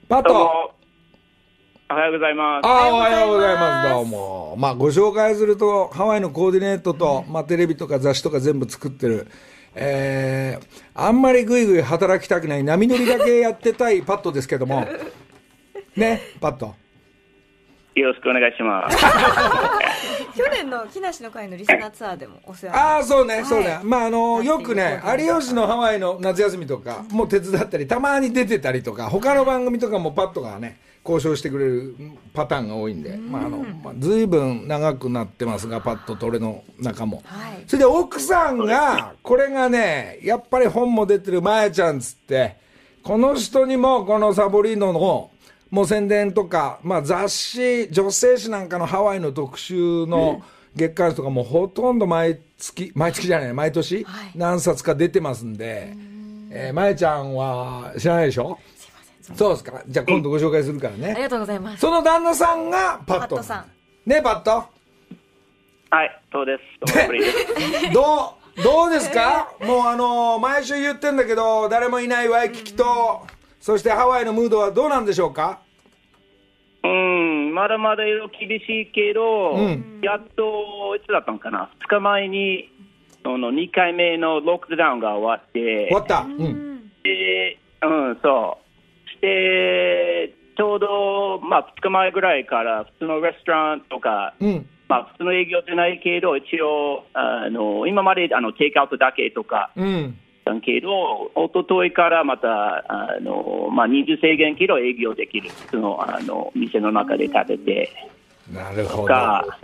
[0.07, 0.35] パッと。
[0.35, 2.67] おはようございます。
[2.67, 3.85] ああ、おおはようございま。
[3.85, 4.55] すどうも。
[4.59, 9.29] まあ、ご紹介すると、ハワイのコーディネートと、まあ、テレビとか雑誌とか全部作ってる、
[9.75, 14.87] えー、あんまりぐいぐい働きたくない、波乗りだけやってたいパッドですけども、
[15.97, 16.75] ね、パッド。
[17.95, 18.97] よろしくお願いします。
[20.35, 23.81] 去年の木梨の会のリスナーツアーでもお世話にああ、そうね、はいそうね。
[23.83, 31.97] まあ、あの、やよくね有吉のハワイの夏休みとかも手伝ったり、たまに出てたりとか、他の番組とかもパッドがね、交渉してくれる
[32.33, 37.23] パターンが多いんで、まあ、あの、まあ、ずいぶん長くなってますが、パッドと俺の仲も。
[37.25, 37.65] はい。
[37.67, 42.57] それで奥さんが、これがね、やっぱり本も出てるまやちゃんつって、
[43.03, 45.31] この人にもこのサボリーノの、
[45.71, 50.43] もう宣伝とか、まあ雑誌、女性誌なんかのハワイの特集の
[50.77, 54.33] 月刊誌とかもほとんど毎月、毎月じゃない、毎年はい。
[54.37, 55.95] 何冊か出てますんで、
[56.55, 58.59] えーまやちゃんは知らないでしょ？
[59.23, 59.83] そうですか。
[59.87, 61.13] じゃあ今度ご紹介するからね。
[61.13, 61.81] ありがとうございます。
[61.81, 63.29] その旦那さんがパット。
[63.29, 63.67] パットさん
[64.11, 64.65] ね、パット。
[65.91, 66.95] はい、そうです？
[66.95, 67.93] どうもです。
[67.95, 69.53] どう、どうですか？
[69.61, 73.27] もうあの毎週言ってんだけど、誰もいないワイキキと、
[73.61, 75.61] そしてハワイのムードはどうなんでしょうか？
[76.83, 82.69] うん、まだまだ色厳しいけど、うんやっと、いつだったのかな、2日前に、
[83.23, 86.21] その2回目のロックダウンが終わって、終わった。
[86.23, 86.91] うん。
[87.05, 88.62] で、うん、そう。
[89.23, 89.27] し
[90.27, 94.67] て、ちょうど、まあ、2日前ぐらいから、普通のレストランとか、うん。
[94.89, 100.19] まあ、普通の営業じゃないけど、一応、あの今まであのテイクアウトだけとか、うん。
[100.45, 108.11] だけど、一昨日からまた、あのまあ、人数制限けど営業できる、そのあの店の中で食べて
[108.53, 109.03] なるほど。
[109.03, 109.59] とか、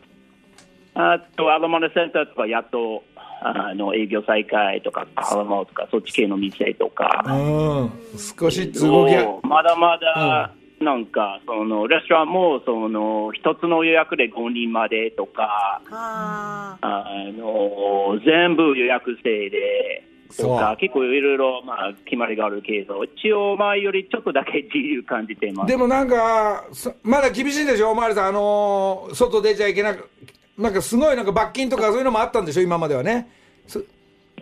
[0.94, 3.04] あと、アラモネセンターとか、やっと
[3.40, 7.30] あの営業再開とか、アラモとか、そっち系の店とか、う
[7.84, 7.90] ん。
[8.18, 17.04] 少しずつ動きが、まだまだ、なんか、そのレストランもその一つの予約で5人までとか、ああ
[17.36, 25.68] の全部予約制でとそうか、結構いろいろ、まあ、決まりがあるけど、一応前よりちょっとだけ自由感じてます。
[25.68, 27.90] でもなんか、そまだ厳しいんでしょ？
[27.90, 28.26] おまわりさん。
[28.26, 30.08] あのー外出ちゃいけなく、
[30.58, 32.62] なんかすごいなんか罰金とかそういうのもあったんでしょ？
[32.62, 33.30] 今まではね。
[33.66, 33.80] そ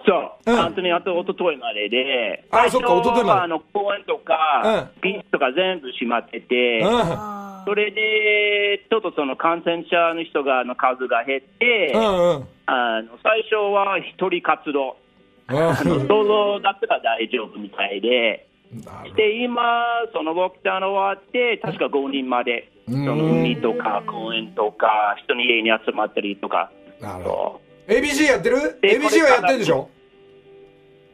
[0.07, 0.57] そう、うん。
[0.57, 3.31] 本当にあと一昨日までで、あそっか一昨日まで。
[3.31, 6.88] はあの公園とか、ビーチとか全部閉まってて、うん。
[6.88, 12.05] あそれでちょっとその感染者の人がの数が減って、うんう
[12.40, 12.48] ん。
[12.66, 14.96] あの最初は一人活動、
[15.48, 15.52] あ
[15.85, 18.46] のうんソロだったら大丈夫みたいで。
[19.16, 19.62] で今、
[20.12, 26.70] そのロックダウン終わって、確か5人まで、そうんの海とか公園とか、人の家に集まったりとか、
[27.01, 27.94] なるほど。
[27.94, 28.79] ABC やってる？
[28.81, 29.90] で ?ABC はやってるでしょ？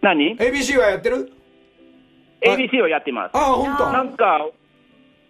[0.02, 1.32] 何 ?ABC はやってる
[2.42, 3.36] ?ABC をやってます。
[3.36, 3.92] ああ、本当？
[3.92, 4.46] なんか、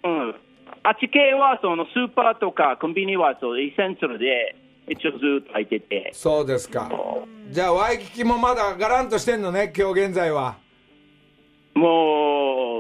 [0.04, 0.34] うん、
[0.82, 4.56] あっち系はそのスーパーとかコンビニはそう essential で、
[4.88, 6.90] 一応ずっと入ってて、そうですか。
[7.50, 10.56] じゃあ、ワイキキもまだガランとしてんのね、今日現在は。
[11.74, 11.88] もも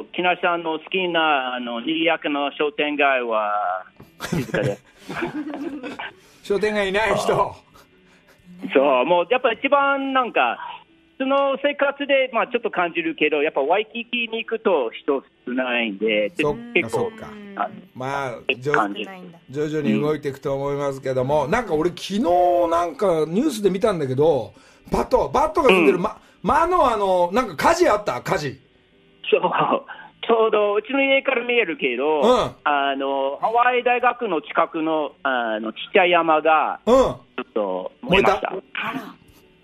[0.02, 3.52] う、木梨さんの好きな、あの、賑やかな商店街は、
[4.28, 4.84] 静かです。
[6.44, 7.26] 商店街いない人。
[8.74, 10.58] そう、もう、やっぱ一番なんか、
[11.18, 16.56] その生活で、まあちょっと感じるけど、やっぱワイキキに行くと人少ないんで、そ
[16.88, 22.20] そっか、あまあ、徐感じないんだ徐々に動いていくと思いますけども、なんか俺昨日
[22.68, 24.52] なんかニュースで見たんだけど、
[24.90, 28.20] バット、バットが住んでる、ま、間のあの、なんか火事あった？
[28.20, 28.58] 火事。
[29.32, 29.50] そう、
[30.26, 32.28] ちょうどうちの家から見えるけど、うん
[32.64, 36.94] あの、ハワイ大学の近くの、あの、ちっちゃい山が、うん。
[36.94, 38.52] ちょっと燃えました。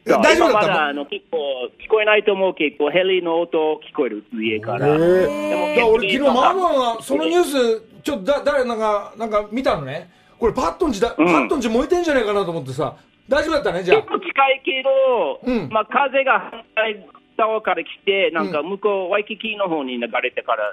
[0.07, 1.37] え大丈夫まだあの結構
[1.85, 4.87] 聞こえないと思うけど、ヘリの音聞こえる家から。
[4.87, 10.11] でも俺昨日ママがそのニュース、ちょっとだ、誰なんか、なんか見たのね？
[10.39, 12.97] これパットンチだ、うんパットンチ燃えてんじゃないかなと思ってさ、
[13.29, 14.09] 大丈夫だったね、じゃあ結。
[14.09, 17.07] 構近いけど、うんまあ風が反対
[17.38, 20.72] 側から来て、なんか向こう、ワイキキの方に流れてから、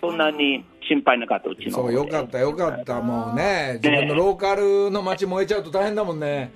[0.00, 6.50] そんなに心配なかった、うちのそう、よかった、よかった、もうね、自分のローカルの街燃えちゃうと大変だもんね。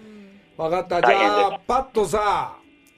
[0.57, 2.57] 分かった、じゃあ、パッとさ、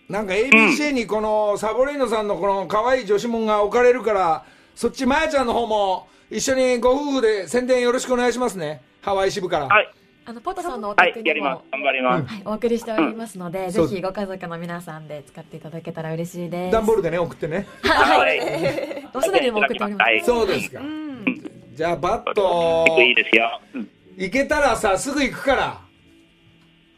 [0.08, 4.44] なんか ABC にこのサボリーノさんのこの可愛い女子もんが置かれるから、
[4.74, 9.66] そっち、まやちゃんの方も一緒にご夫婦で宣伝よろしくお願いしますね、ハワイ支部から。
[9.66, 9.90] はい、
[10.24, 12.34] あのポットさんのおはい宅、にもやります、頑張ります。
[12.34, 16.72] はい、お送りしておりますので、そうぜひご家族の皆さんで使っていただけたら嬉しいです。
[16.72, 17.66] 段ボールでね、送ってね。
[17.82, 18.40] はい、
[19.12, 20.02] おすでにも送っております。
[20.02, 20.80] は いそうですか。
[21.74, 23.60] じゃあ、パッと、いいですよ。
[23.74, 25.80] うん行けたらさ、すぐ行くから。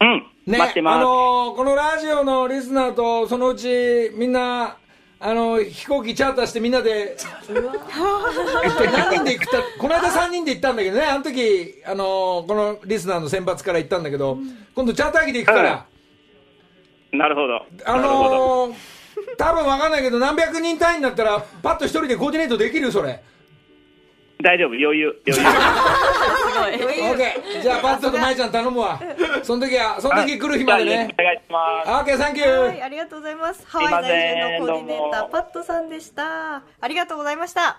[0.00, 0.96] うん、ね、待ってます。
[0.96, 4.76] あのーこのラジオのリスナーとそのうちみんな
[5.26, 7.16] あの飛行機チャーターしてみんなで
[7.48, 11.04] 何人で行くたこの間3人で行ったんだけどね。
[11.04, 14.36] あの時、あのーこのリスナーの選抜から行ったんだけど、
[14.74, 15.86] 今度チャーター機で行くから、
[17.12, 17.56] なるほど。
[17.86, 18.68] あなるほど。
[18.68, 18.76] のー
[19.38, 23.22] 多分わかんないけど何百人単位になったらパッと一人でコーディネートできるそれ
[24.44, 25.48] 大丈夫、余裕、余裕。
[26.54, 29.00] オッケーじゃあパッとと舞ちゃん頼むわ
[29.42, 31.90] その時はその時来る日までねお願いします。
[31.90, 33.66] オッケーサンキューはい、ありがとうございます。
[33.66, 36.56] ハワイ在住のコーディネーター、パットさんでした。
[36.56, 37.78] ありがとうございました。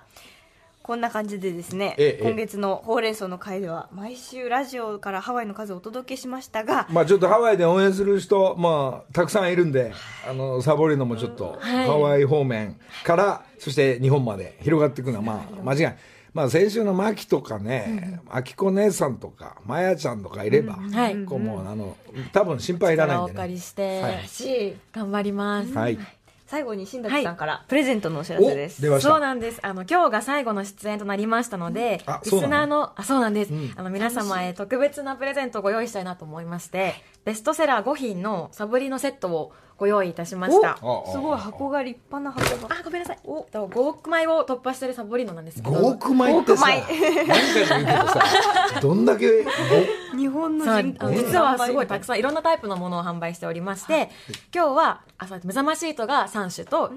[0.82, 9.93] こんな感じでですね、ええ今月のほうれん草の会では、毎週ラジオからハワイの数をお届けしましたが、まあちょっとハワイで応援する人、まあ、たくさんいるんで、
[10.28, 15.97] あの、サボリのもちょっと、はいハワイ方面から、そして日本まで広がっていくのは、まあ、間違いない。
[16.35, 21.95] まあ先週のマキとかね、あきこ姉さんとか、まやちゃんとかいれば、はいこうもう、あの、
[22.33, 23.37] 多分心配いらないんおでね。
[23.37, 25.71] 借りして、はいし頑張ります。
[25.73, 25.97] はい。
[26.45, 28.81] 最後に新崎さんからプレゼントのお知らせです。
[28.81, 29.09] 出ました。
[29.11, 29.59] そうなんです。
[29.63, 33.53] あの、今日が最後の出演となりましたのであ、リそうなのスナーの、あ、そうなんです。
[33.53, 40.77] んあの、皆様へ特別なプレゼントをご用意したいなと思いまして、ベストセラー5品のサブリのセットをご用意いたしました。
[40.77, 42.75] すごい箱が立派な箱が。
[42.75, 43.19] あ、ごめんなさい。
[43.25, 45.75] お、と5億枚を突破してるサボリーノなんですけど。
[45.75, 46.88] 5億枚ってさ、5億
[47.27, 50.65] 何回も言うけど んだけ、ご日本の
[51.11, 54.09] 実はすごいたくさんいろんなタイプのものを販売しておりまして、
[54.53, 56.91] 今日は朝目覚ましい糸が3種と、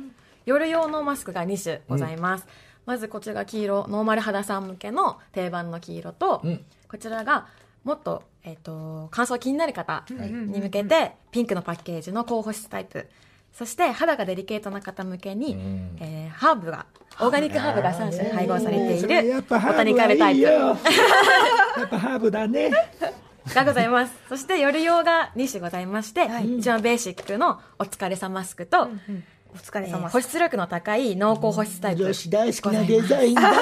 [0.46, 2.46] 夜用のマスクが2種ございます、
[2.86, 7.46] まずこちらが黄色ノーマル肌さん向けの定番の黄色と、うんこちらが
[7.88, 13.08] もっと,、えっと乾燥気になる方に向けてピンクのパッケージの高保湿タイプ。
[13.54, 15.56] そして肌がデリケートな方向けに、
[15.98, 16.86] えーハーブが
[17.18, 20.42] オーガニックハーブが3種配合されているボタニカルタイプ。
[20.42, 22.70] やっぱハーブだね。
[23.54, 24.12] がございます。
[24.28, 28.88] そして夜用が2種ございまして、一番ベーシックのお疲れ様マスクと、
[29.54, 32.04] お疲れえー様保湿力の高い濃厚保湿タイプ。
[32.04, 33.56] 女子大好きなデザインだね。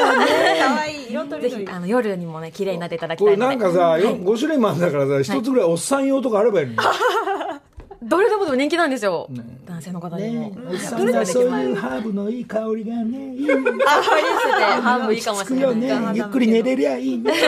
[0.60, 3.70] かわい い色とりどりぜひ、あの、夜にもね、綺麗になっていただきこれたいので。
[3.70, 6.78] なんかさ、よ5種類もあるんだからさ、一つぐらいおっさん用とかあればいいのに。
[8.02, 9.28] どれでもでも人気なんですよ。
[9.64, 10.52] 男性の方にも。
[10.70, 13.50] おっさんがそういうハーブのいい香りがね、いい。
[13.50, 14.52] あ、 ハリしてて、
[14.82, 15.76] 半分いいかもしれない。
[15.76, 16.00] ね。
[16.14, 17.32] ゆっくり寝れりゃいいね。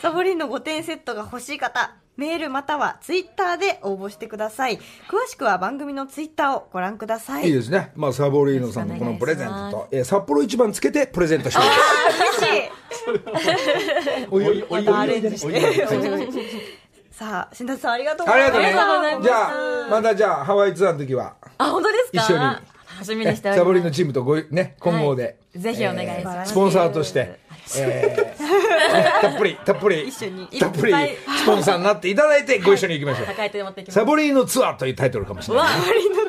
[0.00, 4.76] サボリンの5点セットが欲しい方、メールまたはツイッターで応募してください。
[5.08, 7.46] 詳しくは番組のツイッターをご覧ください。
[7.46, 7.90] いいですね。
[7.96, 12.44] まあ、サボリーノさんのこのプレゼントと、えー札幌一番つけてプレゼントしてます。
[12.44, 14.28] 嬉しい。
[14.30, 15.32] おいおいおいおい
[17.10, 18.74] さあ、新田さんありがとうごありざいます。
[18.76, 19.18] がとうね。
[19.22, 22.22] じゃあ、またじゃあ、ハワイツアーの時は、あ、本当ですか？
[22.22, 23.58] 一緒に楽しみにしております。
[23.58, 26.50] サボリーノチームとごい、ね、混合で、ぜひお願いします。
[26.50, 27.38] スポンサーとして、
[27.76, 33.26] えーねたっぷり、たっぷり、一緒にたっぷりいっぱいスポンサーになっていただいて、ご一緒に行きましょう。
[33.26, 33.94] 抱えて持ってきます。
[33.94, 35.68] サボリーノツアーというタイトルかもしれない。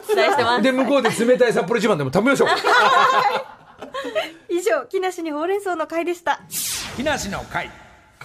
[0.07, 0.63] 期待してます。
[0.63, 2.49] で、向こうで冷たい札幌一番でも食べましょう。
[4.49, 6.39] 以上、木梨にほうれん草の会でした。
[6.95, 7.69] 木梨の会。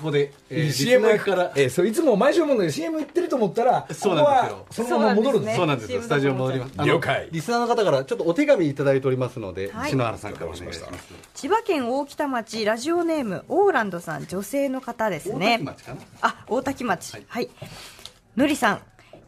[0.01, 1.53] ここで、えー、CM ナーから。
[1.55, 4.57] えーそういつも毎週思うんだけど CM 行ってると思ったらそうなんですよ。
[4.57, 6.72] ここはそのまま戻るんですそうなんですよ、スタジオ戻ります。
[6.88, 7.28] 了解。
[7.30, 9.90] リスナーの方からちょっとお手紙いただいておりますので、はい。
[9.90, 10.84] 篠原さんからお願いします。
[11.34, 15.61] 千葉県大北町ラジオネームオーランドさん女性の方ですね。
[15.62, 16.01] 大多喜町かな？
[16.22, 17.12] あ大多喜町。
[17.12, 17.24] はい。
[17.28, 17.51] はい、
[18.36, 18.80] のりさん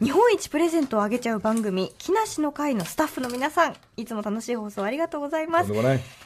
[0.03, 5.73] 日本一プレゼントをあげちゃう番組木梨の会のスタッフの皆さんいつも楽しい放送ありがとうございます。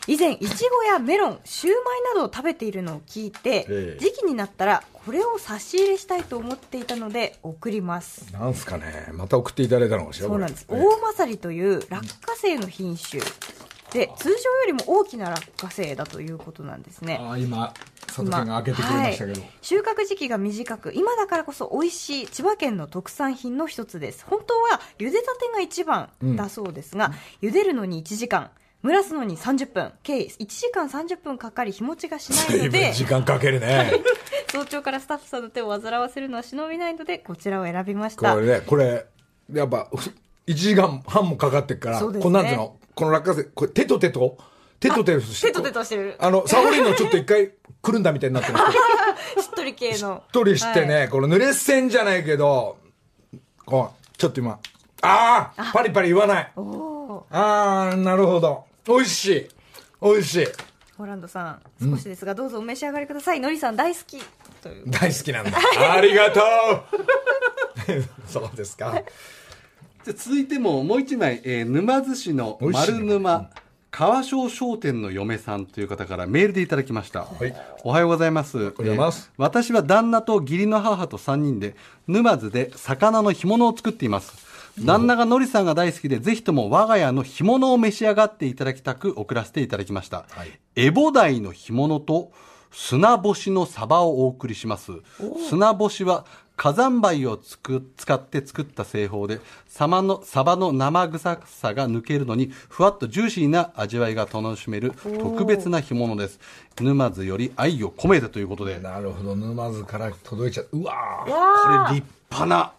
[0.07, 4.01] 以前いちごやメロンシューマイなどを食べているのを聞いて、ええ。
[4.01, 8.33] 時期になったらこれを差し入れしたいと思っていたので送ります。
[8.33, 9.11] なんすかね。
[9.13, 13.23] また送っていただいたのかしらそうなんです、大まさりという落花生の品種
[13.93, 17.19] で通常よりも大きな落花生だということなんですね。
[17.21, 17.73] ああ今
[18.07, 19.51] 佐藤君が開けてくれましたけど、はい。
[19.61, 24.25] 収穫時期が短く今だからこそ美味しい千葉県の特産品の一つです。
[24.27, 27.13] 本当は茹でたてが一番だそうですが、
[27.43, 28.51] 茹でるのに1時間
[28.85, 29.93] 蒸らすのに30分。
[30.03, 33.93] 計1時間30分かかり日持ちがしないの随で分時間かけるね。
[34.53, 38.35] 早朝からスタッフさんの手を煩わせるのは忍びないのでこちらを選びました。
[38.35, 39.07] これねこれ
[39.53, 39.91] やっぱ
[40.47, 42.21] 1時間半もかかってっから、ね。
[42.21, 42.77] こんなんていうの？
[42.97, 44.39] この落花生これ手と手と？
[44.81, 46.17] 手と手としてテトテトしてる。
[46.19, 48.77] あのサボリンのちょっと一回くるんだみたいになってますけど。
[49.43, 49.95] しっとり系の。
[49.97, 52.79] しっとりしてね、この濡れ線じゃないけど
[53.67, 54.59] こうちょっと今
[55.03, 55.73] ああ。
[55.75, 56.53] パリパリ言わない。
[56.57, 58.65] ああなるほど。
[58.87, 59.49] 美味しい。
[60.01, 60.47] 美味しい。
[60.97, 64.23] ホランドさん少しですがどうぞお召し上がりください、のりさん大好き。
[64.63, 64.91] という。
[64.91, 65.59] 大好きなんだ。
[65.93, 66.45] ありがとう。
[68.27, 69.03] そうですか
[70.07, 73.51] じゃあ続いてももう一枚、えー沼津市の丸沼
[73.91, 77.53] 川商商店の嫁さんという方からメールでいただきました、はい。
[77.83, 78.57] おはようございます。
[78.57, 79.33] おはようございます。
[79.37, 81.75] 私は旦那と義理の母と3人で
[82.07, 84.47] 沼津で魚の干物を作っています。
[84.79, 90.61] 旦那がのりさんが大好きでぜひとも我が家の干物を召し上がっていただきたく送らせていただきました、はい。
[90.77, 92.31] エボダイの干物と
[92.71, 94.93] 砂干しのサバをお送りします。
[95.49, 96.27] 砂干しは
[96.57, 106.41] 火山灰をつく使って作った製法でサバのサバの生臭さが抜けるのにふわっとジューシーな味わいが楽しめる特別な干物です。
[106.81, 108.79] 沼津より愛を込めてということで。
[108.79, 109.37] なるほど。
[109.37, 110.69] 沼津から届いちゃう。
[110.73, 111.89] うわー。
[111.89, 112.73] これ立派な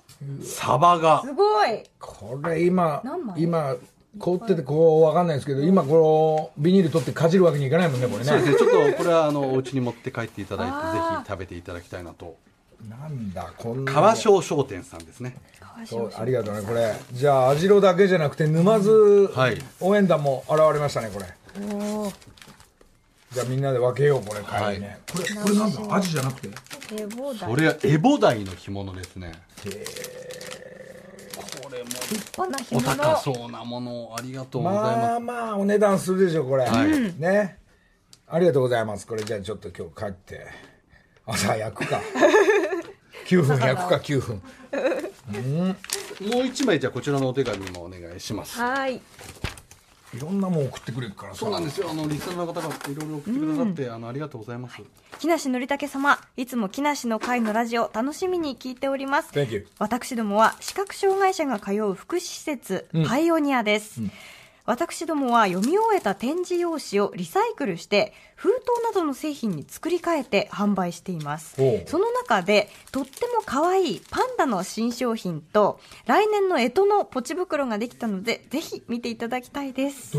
[0.43, 1.21] サバが。
[1.23, 1.84] すごい。
[1.99, 3.03] これ今
[3.38, 3.75] 今
[4.17, 8.25] 凍っててこうわかんないですけど今このビニール取ってかじるわけにいかないもんねこれね。
[8.25, 8.57] そうですね。
[8.57, 12.38] ちょっとこれはあのお家に持って帰っていただいてぜひ食べていただきたいなと
[12.89, 13.91] なんだこんな。
[13.91, 15.35] 川商商店さんですね。
[15.85, 16.95] そうありがとうねこれ。
[17.11, 19.61] じゃあ網代だけじゃなくて沼津はい。
[19.79, 21.25] 応援団も現れましたねこれ。
[23.33, 25.95] じゃあみんなで分けようこれ帰りね、これこれなんだ？
[25.95, 26.49] アジじゃなくて？
[26.95, 29.33] エボダこれはエボダイの干物ですね。
[29.65, 29.77] 立
[32.38, 36.88] 派な干お物高そうなものをありがとうございます、まあまあお値段するでしょこれ、はい。
[37.19, 37.57] ね。
[38.27, 39.05] ありがとうございます。
[39.05, 40.47] これじゃあちょっと今日帰って。
[41.29, 41.99] 朝焼くか
[43.28, 44.41] 9分焼くか9分。
[46.32, 48.57] もう一枚じゃあこちらのお手紙もお願いします。
[48.59, 49.01] はい。
[50.13, 51.39] いろんなもん送ってくれるからさ。
[51.39, 51.89] そうなんですよ。
[51.91, 54.82] あのリスナーの方がいろいろ送ってくださって、あのありがとうございます、
[55.19, 59.32] 木梨憲武様いつも木梨の会のラジオ楽しみに聞いております。
[59.34, 63.99] Thank you 私どもは視覚障害者が通う福祉施設、パイオニアです、
[64.68, 71.55] 私どもは読み終えた展示用紙をリサイクルして封筒などの製品に作り変えて販売しています。
[71.88, 80.18] その中でとっても可愛いパンダの新商品と来年の干支のポチ袋ができたのでぜひ見ていただきたいです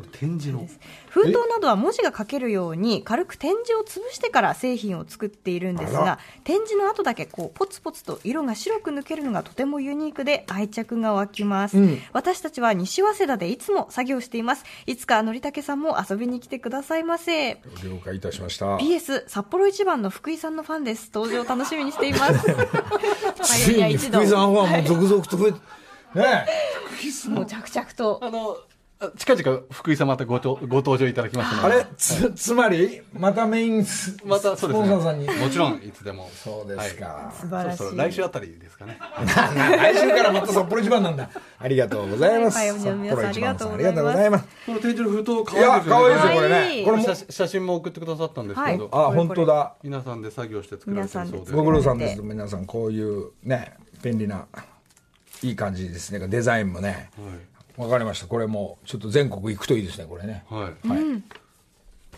[0.00, 0.66] これ展示の。
[1.10, 11.98] 封筒などは文字が書けるように軽く点字を潰してから製品を作っているんですが点字の後だけこうポツポツと色が白く抜けるのがとてもユニークで愛着が湧きます、うん。
[12.12, 14.64] 私たちは西早稲田でいつも作業しています。
[14.86, 17.54] いつかのりたけさんも遊びに来てくださいませ。
[17.84, 18.76] 了解いたしました。
[18.76, 21.10] PS 札幌一番の福井さんのファンです。
[21.12, 22.46] 登場楽しみにしています。
[23.42, 25.58] ついに福井さんはもう続々と増えて
[26.14, 26.46] ね
[27.28, 28.20] もう着々と。
[28.22, 28.69] あのあ
[29.16, 31.86] 近々福井さんまたごと ご登場いただきますのあでれ？
[31.96, 35.26] つつまりまたメインスまたそうですスポンサーさんに。
[35.26, 36.28] ねもちろんいつでも。
[36.34, 37.78] そうですか、素晴らしい。
[37.78, 38.98] そろそろ来週あたりですかね。
[39.16, 41.30] 来週からまた札幌一番なんだ。
[41.58, 43.78] ありがとうございます、札幌一番さんありがとうございます。
[43.78, 44.44] ありがとうございます。
[44.66, 46.10] この展示の封筒い可愛いですよね。
[46.10, 46.84] いですよこれね。
[46.84, 49.06] これも写真写真も送ってくださったんですけど、あはい。
[49.06, 49.74] これ本当だ。
[49.82, 51.30] 皆さんで作業して作られてるそうで。
[51.32, 52.20] 皆さんでご苦労さんです。
[52.22, 53.72] 皆さんこういうね
[54.02, 54.46] 便利な
[55.42, 56.28] いい感じですね。
[56.28, 57.08] デザインもね
[57.76, 58.26] わかりました。
[58.26, 60.44] これもうちょっと全国行くといいですねこれね。
[60.48, 61.22] はい、はい、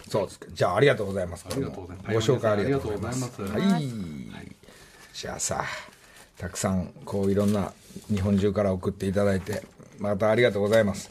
[0.08, 0.46] そうですか。
[0.52, 1.46] じゃあありがとうございます。
[1.50, 2.14] ありがとうございます。
[2.14, 3.42] ご紹介ありがとうございます。
[3.42, 3.86] ありがとうございはい、
[5.14, 5.64] じゃあさ
[6.38, 7.72] たくさんこういろんな
[8.08, 9.62] 日本中から送っていただいて
[9.98, 11.10] またありがとうございます。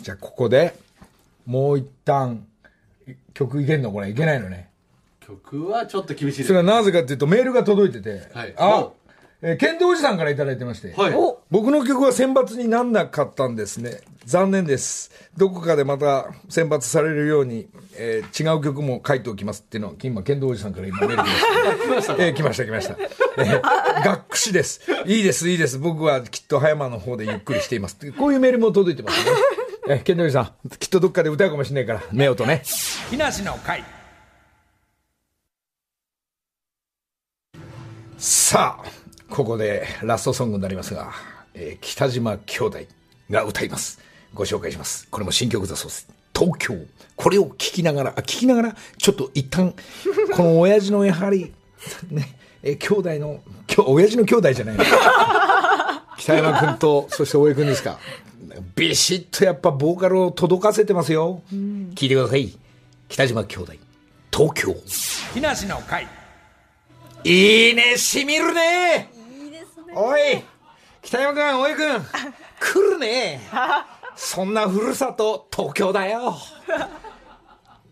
[0.00, 0.74] じゃあここで
[1.46, 2.46] もう一旦
[3.34, 3.90] 曲いけんの？
[3.90, 4.68] これいけないのね。
[5.20, 6.46] 曲はちょっと厳しいです。
[6.48, 8.54] それはなぜかっていうとメールが届いてて、はい。
[8.56, 8.88] あ、
[9.42, 11.14] えー、ケントおじさんからいただいてまして、はい
[11.50, 14.02] 僕の曲は選抜になんなかったんですね。
[14.24, 15.10] 残念です。
[15.36, 22.12] どこかでまた選抜されるように、えー違う曲も書いておきますっていうのは、今、ケントおじさんから今メール来ました。
[22.24, 22.96] えー来ました、来ました。
[23.38, 24.80] えー、学区士です。
[25.06, 25.78] いいです、いいです。
[25.78, 27.96] 僕はきっと葉山の方でゆっくりしています。
[28.12, 29.32] こういうメールも届いてますね。
[29.88, 32.62] えー、ケントおじさん、きっとどっかで歌うかもしれないから、寝ようとね。
[33.10, 33.82] 木梨の会
[38.18, 38.99] さあ、
[39.30, 41.12] ここでラストソングになりますが、
[41.54, 42.78] えー北島兄弟
[43.30, 44.00] が歌います。
[44.34, 45.08] ご紹介します。
[45.10, 46.08] これも新曲だそうです。
[46.36, 46.74] 東京。
[47.16, 49.74] これを聞きながら、あ聞きながら、ちょっと一旦、
[50.34, 51.52] この親父のやはり、
[52.10, 54.84] ね、えー兄弟の、きょ親父の兄弟じゃないの
[56.18, 57.98] 北山君と、そして大江君ですか。
[58.74, 61.42] ビシッとやっぱボーカルを届かせてますよ。
[61.52, 62.52] 聞いてください。
[63.08, 63.72] 北島兄弟。
[64.32, 64.74] 東京。
[65.34, 66.06] 木梨の会
[67.24, 69.19] いいね、しみるね。
[69.94, 70.20] おい、
[71.02, 72.00] 北山君、大江君、
[72.60, 73.40] 来るね。
[74.16, 76.34] そんなふるさと、東京だよ。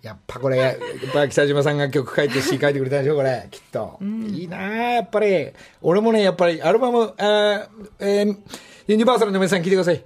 [0.03, 0.76] やっぱこれ、やっ
[1.12, 3.99] ぱ北島さんが曲書いて詩書いてくれたでしょ、これ、きっと。
[4.03, 4.59] いいな
[4.94, 5.51] やっぱり。
[5.82, 7.68] 俺もね、やっぱり、アルバム、あ
[7.99, 8.36] えー
[8.86, 10.03] ユニバーサルの皆さん聞いてください。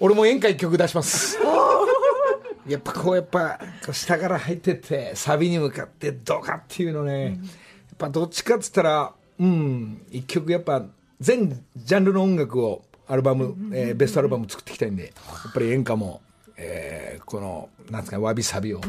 [0.00, 1.38] 俺も演歌一曲出します。
[2.66, 3.60] やっぱこうやっぱ
[3.92, 7.36] 下から入ってってサビに向かってドカっていうのね、やっ
[7.98, 10.82] ぱどっちかっつったらうん一曲やっぱ
[11.24, 15.10] 全ジャンルの音楽をアルバム、えーベストアルバム作っていきたいんでや
[15.48, 16.20] っぱり演歌も、
[16.56, 18.80] えーこのなんですかわびサビを、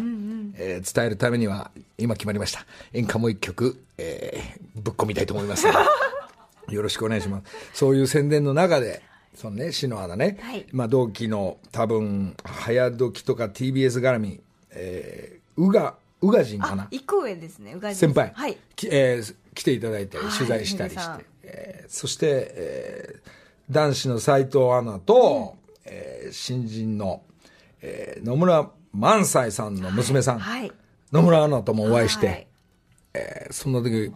[0.55, 2.65] えー伝えるためには今決まりました。
[2.93, 5.65] 演歌も一曲、えーぶっ込みたいと思います
[6.69, 7.45] よろしくお願いします。
[7.73, 9.01] そういう宣伝の中で
[9.33, 10.65] そのね篠原ね、はい。
[10.71, 16.83] まあ、同期の多分早時とか TBS 絡み、えー、宇賀宇賀人かな？
[16.83, 18.57] あ一個上ですね宇賀神先輩、はい。
[18.75, 23.29] きえー来ていただいたりはい取材したりして、えーそして、えー
[23.67, 27.23] 男子の斉藤アナと、えー新人の、
[27.81, 30.71] えー野村萬斎さんの娘さん、はい。
[31.11, 32.47] 野村アナともお会いして、はい。
[33.15, 34.11] えーそんな時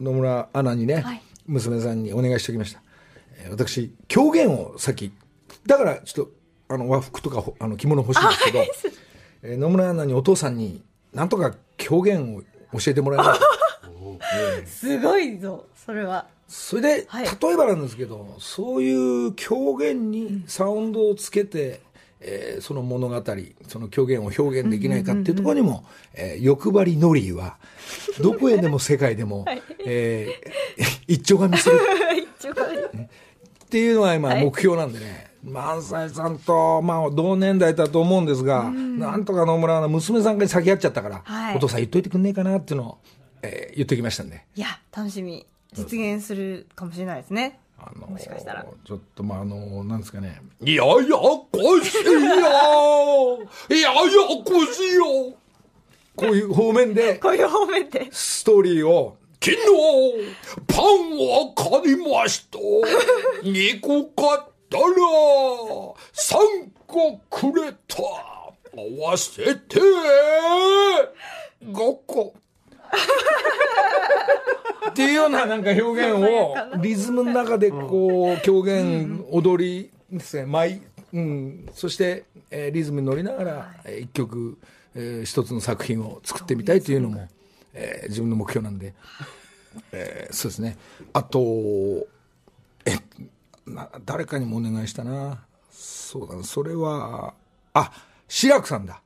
[0.00, 1.22] 野村アナにね、はい。
[1.46, 2.80] 娘さんにお願いしておきました、
[3.38, 5.12] えー私狂言をさっき
[5.66, 6.32] だからちょっと
[6.74, 8.58] あの和服とかほあの着物欲しいんですけど、
[9.42, 10.82] えー野村アナにお父さんに
[11.12, 12.42] なんとか狂言を
[12.78, 13.38] 教えてもらえない。
[13.38, 13.44] か
[14.66, 16.26] すごいぞそれは。
[16.48, 17.24] それで、はい。
[17.24, 18.92] 例えばなんですけどそうい
[19.26, 21.80] う狂言にサウンドをつけて、
[22.20, 23.22] えーその物語
[23.68, 27.56] その狂言を表現できないかっていうところにも、えー欲張りノリーは
[28.22, 29.44] どこへでも世界でも、
[29.84, 31.76] えー一丁紙する。
[32.38, 33.08] 一応これ
[33.62, 41.56] っていうのが今目標なんでね、萬斎さんと、まあ、同年代だと思うんですが、なんとか野村の娘さんが先やっちゃったから、はい。
[41.56, 42.98] お父さん言っといてくんねえかなっていうのを、
[43.42, 44.44] えー言ってきましたんで。
[44.54, 45.46] いや楽しみ。
[45.72, 47.58] 実現するかもしれないですね。
[47.78, 48.66] あのもしかしたら。
[48.84, 50.40] ちょっとまああのなんですかね。
[50.60, 51.46] いやいやこ
[51.82, 52.12] しいよ
[53.70, 53.90] いやいや
[54.44, 55.34] こしいよ
[56.14, 58.08] こういう方面で こういう方面で。
[58.10, 59.58] ストーリーを昨日
[60.68, 62.58] パンを買いました。
[63.42, 64.84] 2個買ったら
[66.12, 68.02] 3個くれた。
[68.74, 69.80] 合わせて
[71.64, 72.34] 5個
[74.90, 80.80] っていうようななんか表現をリズムの中でこう狂言踊りですね舞
[81.12, 84.58] うんそしてえーリズムに乗りながらえー一曲
[84.94, 87.28] えー一つの作品を作ってみたいというのも
[87.74, 88.94] えー自分の目標なんで。
[89.92, 90.76] えーそうですね。
[91.14, 91.40] あと
[92.84, 92.96] え
[93.66, 95.44] な誰かにもお願いしたな。
[95.70, 96.42] そうだな。
[96.44, 97.32] それは
[97.72, 97.90] あ
[98.28, 99.01] 志らくさんだ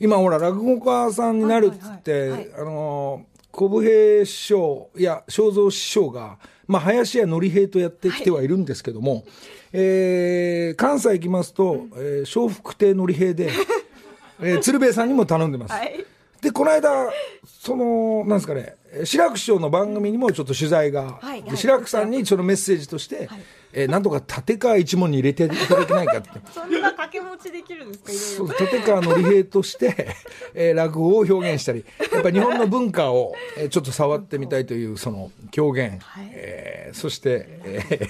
[0.00, 2.50] 今ほら落語家さんになるっつって、はいはいはい。
[2.56, 9.24] あの小武平師匠いや正蔵師匠が、まあ、林家典平とやってきてはいるんですけども、
[9.72, 13.50] えー関西行きますと、えー笑福亭典平で、
[14.40, 16.04] えー鶴瓶さんにも頼んでます、はい。
[16.40, 17.10] でこの間
[17.44, 23.28] そのなんですかねえー志らく師匠の番組にもちょっと取材が、はいで志らくさんにそのメッセージとして、
[23.72, 26.30] えーなんとか立川一門に入れていただけないかって。
[26.52, 30.08] そんな掛け持ちできるんですか立川の利平として、
[30.54, 36.28] えー落語を表現したりやっぱり日本の文化を、えーちょっと触ってみたいというその狂言、はい。
[36.32, 38.08] えーそして、えー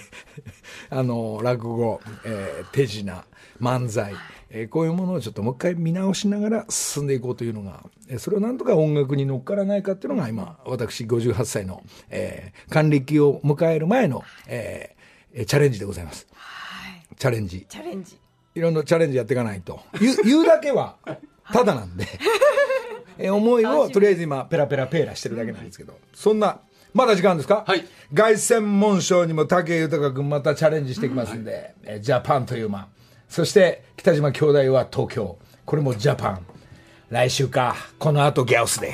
[0.88, 3.24] あの落語、えー手品
[3.60, 4.14] 漫才、
[4.50, 16.26] えー、こういうものをちょっともう一回見直しながら進んでいこうというのが、えー、それをなんとか音楽に乗っからないかっていうのが今、私58歳の、えー、還暦を迎える前の、えー、チャレンジでございます。
[16.34, 17.66] はい、チャレンジ。
[17.68, 18.16] チャレンジ。
[18.54, 19.80] いろんなチャレンジやっていかないと。
[20.00, 20.96] 言う言うだけは、
[21.52, 22.04] ただなんで。
[22.04, 22.18] はい
[23.22, 26.60] え思いをとりあえず今ペラペラペラしてるだけなんですけど、そんな
[26.94, 27.64] まだ時間ですか？
[27.66, 27.84] はい
[28.14, 32.88] 凱旋門賞にも武豊君またチャレンジしてきますんで、うんはい、えジャパンという間
[33.30, 35.38] そして北島兄弟は東京。
[35.64, 36.40] これもジャパン。
[37.10, 37.76] 来週か。
[38.00, 38.92] この後ギャオスで。